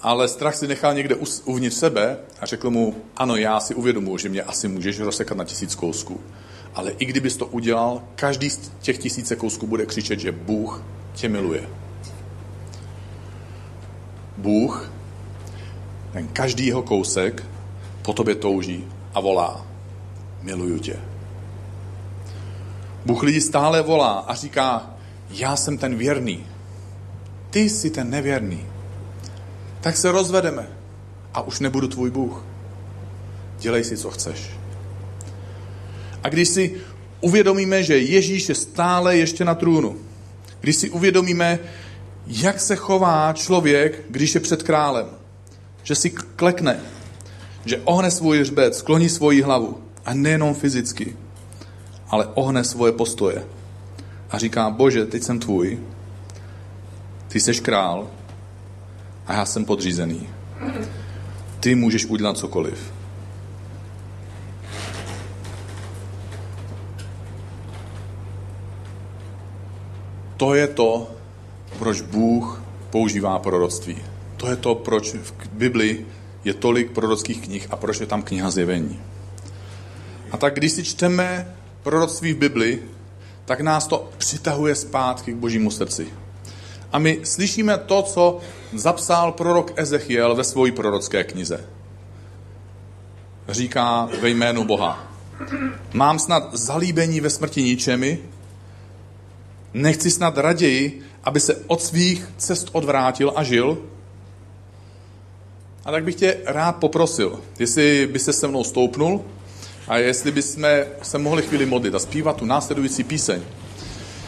ale 0.02 0.28
strach 0.28 0.56
si 0.56 0.68
nechal 0.68 0.94
někde 0.94 1.16
uvnitř 1.46 1.76
sebe 1.76 2.18
a 2.42 2.46
řekl 2.46 2.70
mu, 2.70 2.96
ano, 3.18 3.36
já 3.36 3.60
si 3.60 3.76
uvědomuji, 3.76 4.18
že 4.18 4.30
mě 4.30 4.42
asi 4.42 4.68
můžeš 4.68 5.00
rozsekat 5.00 5.38
na 5.38 5.44
tisíc 5.44 5.76
kousků. 5.76 6.22
Ale 6.76 6.92
i 6.92 7.06
kdybys 7.06 7.38
to 7.38 7.46
udělal, 7.46 8.02
každý 8.16 8.50
z 8.50 8.72
těch 8.82 8.98
tisíce 8.98 9.36
kousků 9.36 9.68
bude 9.68 9.86
křičet, 9.86 10.20
že 10.20 10.32
Bůh 10.32 10.84
tě 11.14 11.30
miluje. 11.30 11.70
Bůh, 14.38 14.92
ten 16.14 16.28
každý 16.28 16.66
jeho 16.66 16.84
kousek 16.84 17.44
po 18.02 18.14
tobě 18.14 18.36
touží 18.36 18.88
a 19.14 19.20
volá, 19.20 19.66
miluju 20.42 20.80
tě. 20.80 21.00
Bůh 23.06 23.24
lidi 23.24 23.42
stále 23.42 23.82
volá 23.82 24.14
a 24.14 24.36
říká, 24.36 24.92
já 25.30 25.56
jsem 25.56 25.78
ten 25.78 25.96
věrný, 25.96 26.46
ty 27.58 27.70
jsi 27.70 27.90
ten 27.90 28.10
nevěrný. 28.10 28.66
Tak 29.82 29.98
se 29.98 30.12
rozvedeme 30.12 30.68
a 31.34 31.42
už 31.42 31.60
nebudu 31.60 31.88
tvůj 31.88 32.12
Bůh. 32.12 32.44
Dělej 33.60 33.84
si, 33.84 33.98
co 33.98 34.10
chceš. 34.10 34.50
A 36.24 36.30
když 36.30 36.50
si 36.50 36.76
uvědomíme, 37.22 37.84
že 37.84 37.98
Ježíš 37.98 38.50
je 38.50 38.56
stále 38.56 39.18
ještě 39.18 39.46
na 39.46 39.56
trůnu, 39.56 39.98
když 40.60 40.76
si 40.76 40.90
uvědomíme, 40.90 41.60
jak 42.28 42.60
se 42.60 42.76
chová 42.76 43.34
člověk, 43.34 44.06
když 44.10 44.36
je 44.36 44.42
před 44.42 44.64
králem, 44.64 45.06
že 45.84 45.96
si 45.96 46.10
klekne, 46.10 46.80
že 47.66 47.82
ohne 47.84 48.12
svůj 48.12 48.40
hřbet, 48.40 48.76
skloní 48.76 49.10
svoji 49.10 49.42
hlavu 49.42 49.82
a 50.06 50.14
nejenom 50.14 50.54
fyzicky, 50.54 51.18
ale 52.08 52.28
ohne 52.34 52.64
svoje 52.64 52.92
postoje 52.92 53.46
a 54.30 54.38
říká, 54.38 54.70
bože, 54.70 55.06
teď 55.06 55.24
jsem 55.24 55.40
tvůj, 55.40 55.80
ty 57.38 57.42
jsi 57.42 57.62
král 57.62 58.08
a 59.28 59.34
já 59.34 59.46
jsem 59.46 59.66
podřízený. 59.66 60.30
Ty 61.60 61.76
můžeš 61.76 62.06
udělat 62.06 62.38
cokoliv. 62.38 62.94
To 70.38 70.54
je 70.54 70.68
to, 70.68 71.12
proč 71.80 72.02
Bůh 72.02 72.62
používá 72.90 73.40
proroctví. 73.40 73.98
To 74.38 74.50
je 74.50 74.56
to, 74.56 74.76
proč 74.76 75.14
v 75.14 75.34
Bibli 75.52 76.06
je 76.44 76.54
tolik 76.54 76.92
prorockých 76.92 77.42
knih 77.42 77.68
a 77.70 77.76
proč 77.76 78.00
je 78.00 78.06
tam 78.06 78.22
kniha 78.22 78.50
zjevení. 78.50 79.00
A 80.32 80.38
tak 80.38 80.54
když 80.54 80.72
si 80.72 80.84
čteme 80.84 81.56
proroctví 81.84 82.34
v 82.34 82.38
Bibli, 82.38 82.80
tak 83.46 83.62
nás 83.62 83.88
to 83.88 84.10
přitahuje 84.18 84.76
zpátky 84.76 85.34
k 85.34 85.36
božímu 85.36 85.72
srdci. 85.72 86.27
A 86.92 87.00
my 87.00 87.20
slyšíme 87.24 87.78
to, 87.78 88.02
co 88.02 88.40
zapsal 88.74 89.32
prorok 89.32 89.72
Ezechiel 89.76 90.36
ve 90.36 90.44
své 90.44 90.72
prorocké 90.72 91.24
knize. 91.24 91.66
Říká 93.50 94.10
ve 94.22 94.30
jménu 94.30 94.64
Boha. 94.64 95.12
Mám 95.94 96.20
snad 96.20 96.54
zalíbení 96.54 97.22
ve 97.22 97.30
smrti 97.30 97.64
ničemi? 97.64 98.20
Nechci 99.74 100.12
snad 100.12 100.38
raději, 100.38 101.02
aby 101.24 101.40
se 101.40 101.56
od 101.68 101.82
svých 101.82 102.30
cest 102.38 102.70
odvrátil 102.72 103.34
a 103.36 103.44
žil? 103.44 103.78
A 105.86 105.92
tak 105.92 106.04
bych 106.04 106.16
tě 106.16 106.38
rád 106.46 106.76
poprosil, 106.76 107.40
jestli 107.60 108.10
by 108.12 108.20
se 108.20 108.34
se 108.34 108.48
mnou 108.48 108.64
stoupnul 108.64 109.22
a 109.88 109.98
jestli 109.98 110.32
bychom 110.32 110.64
se 111.02 111.18
mohli 111.18 111.44
chvíli 111.44 111.66
modlit 111.66 111.96
a 111.96 112.00
zpívat 112.00 112.36
tu 112.36 112.46
následující 112.46 113.04
píseň 113.04 113.42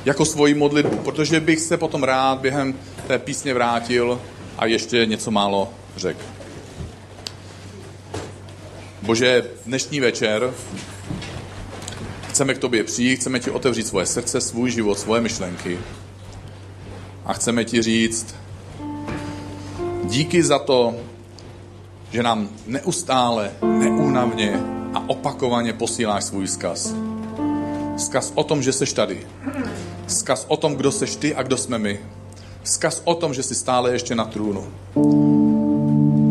jako 0.06 0.26
svoji 0.26 0.54
modlitbu, 0.54 0.97
protože 0.97 1.39
bych 1.39 1.60
se 1.60 1.78
potom 1.78 2.04
rád 2.04 2.39
během 2.39 2.74
té 3.08 3.20
písně 3.20 3.54
vrátil 3.54 4.22
a 4.58 4.66
ještě 4.66 5.06
něco 5.06 5.32
málo 5.32 5.70
řekl. 5.95 6.22
Bože, 9.02 9.43
dnešní 9.66 10.00
večer 10.00 10.54
chceme 12.30 12.54
k 12.54 12.58
tobě 12.58 12.84
přijít, 12.84 13.16
chceme 13.16 13.39
ti 13.39 13.52
otevřít 13.52 13.88
svoje 13.88 14.06
srdce, 14.06 14.41
svůj 14.41 14.72
život, 14.72 15.00
svoje 15.00 15.22
myšlenky 15.22 15.80
a 17.26 17.34
chceme 17.34 17.66
ti 17.66 17.82
říct 17.82 18.36
díky 20.04 20.43
za 20.43 20.60
to, 20.60 20.95
že 22.12 22.24
nám 22.24 22.50
neustále, 22.68 23.52
neúnavně 23.62 24.64
a 24.93 25.10
opakovaně 25.10 25.74
posíláš 25.74 26.24
svůj 26.24 26.45
vzkaz. 26.45 26.93
Vzkaz 28.00 28.32
o 28.36 28.43
tom, 28.43 28.62
že 28.62 28.74
seš 28.74 28.93
tady. 28.93 29.18
Vzkaz 30.08 30.45
o 30.47 30.58
tom, 30.58 30.76
kdo 30.76 30.91
seš 30.91 31.16
ty 31.16 31.36
a 31.36 31.43
kdo 31.43 31.58
jsme 31.58 31.80
my. 31.80 32.00
Vzkaz 32.64 33.02
o 33.06 33.16
tom, 33.16 33.34
že 33.34 33.43
jsi 33.43 33.56
stále 33.56 33.91
ještě 33.91 34.16
na 34.16 34.26
trůnu. 34.26 34.64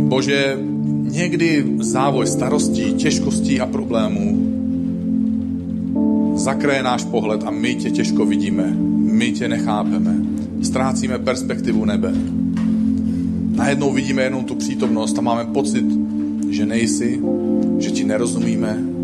Bože, 0.08 0.58
někdy 1.02 1.66
závoj 1.80 2.26
starostí, 2.26 2.94
těžkostí 2.94 3.60
a 3.60 3.66
problémů 3.66 4.48
zakraje 6.34 6.82
náš 6.82 7.04
pohled 7.04 7.44
a 7.44 7.50
my 7.50 7.74
tě 7.74 7.90
těžko 7.90 8.26
vidíme. 8.26 8.74
My 9.12 9.32
tě 9.32 9.48
nechápeme. 9.48 10.16
Ztrácíme 10.62 11.18
perspektivu 11.18 11.84
nebe. 11.84 12.12
Najednou 13.56 13.92
vidíme 13.92 14.22
jenom 14.22 14.44
tu 14.44 14.54
přítomnost 14.54 15.18
a 15.18 15.20
máme 15.20 15.44
pocit, 15.44 15.84
že 16.50 16.66
nejsi, 16.66 17.20
že 17.78 17.90
ti 17.90 18.04
nerozumíme, 18.04 18.97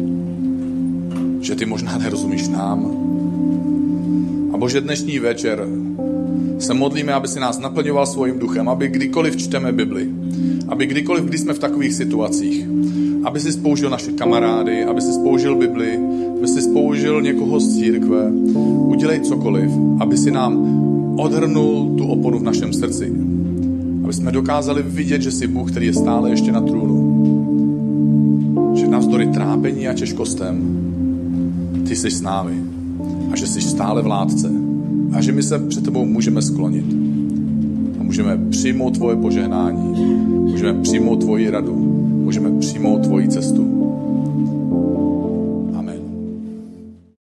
že 1.44 1.54
ty 1.54 1.66
možná 1.66 1.98
nerozumíš 1.98 2.48
nám. 2.48 2.90
A 4.52 4.56
Bože, 4.56 4.80
dnešní 4.80 5.18
večer 5.18 5.68
se 6.58 6.74
modlíme, 6.74 7.12
aby 7.12 7.28
si 7.28 7.40
nás 7.40 7.58
naplňoval 7.58 8.06
svým 8.06 8.38
duchem, 8.38 8.68
aby 8.68 8.88
kdykoliv 8.88 9.36
čteme 9.36 9.72
Bibli, 9.72 10.08
aby 10.68 10.86
kdykoliv, 10.86 11.24
když 11.24 11.40
jsme 11.40 11.52
v 11.52 11.58
takových 11.58 11.94
situacích, 11.94 12.66
aby 13.24 13.40
si 13.40 13.52
spoužil 13.52 13.90
naše 13.90 14.12
kamarády, 14.12 14.84
aby 14.84 15.00
si 15.00 15.12
spoužil 15.12 15.56
Bibli, 15.56 15.98
aby 16.38 16.48
si 16.48 16.62
spoužil 16.62 17.22
někoho 17.22 17.60
z 17.60 17.74
církve, 17.74 18.30
udělej 18.88 19.20
cokoliv, 19.20 19.70
aby 20.00 20.16
si 20.16 20.30
nám 20.30 20.56
odhrnul 21.18 21.94
tu 21.98 22.06
oponu 22.06 22.38
v 22.38 22.42
našem 22.42 22.72
srdci. 22.72 23.12
Aby 24.04 24.12
jsme 24.12 24.32
dokázali 24.32 24.82
vidět, 24.82 25.22
že 25.22 25.30
jsi 25.30 25.46
Bůh, 25.46 25.70
který 25.70 25.86
je 25.86 25.94
stále 25.94 26.30
ještě 26.30 26.52
na 26.52 26.60
trůnu. 26.60 27.14
Že 28.76 28.88
navzdory 28.88 29.26
trápení 29.26 29.88
a 29.88 29.94
těžkostem 29.94 30.84
ty 31.88 31.96
jsi 31.96 32.10
s 32.10 32.20
námi 32.20 32.62
a 33.32 33.36
že 33.36 33.46
jsi 33.46 33.60
stále 33.60 34.02
vládce 34.02 34.50
a 35.12 35.20
že 35.20 35.32
my 35.32 35.42
se 35.42 35.58
před 35.58 35.84
tebou 35.84 36.04
můžeme 36.04 36.42
sklonit. 36.42 36.84
A 38.00 38.02
můžeme 38.02 38.38
přijmout 38.50 38.94
tvoje 38.94 39.16
požehnání, 39.16 40.04
můžeme 40.26 40.74
přijmout 40.74 41.20
tvoji 41.20 41.50
radu, 41.50 41.76
můžeme 42.24 42.58
přijmout 42.58 43.02
tvoji 43.02 43.28
cestu 43.28 43.83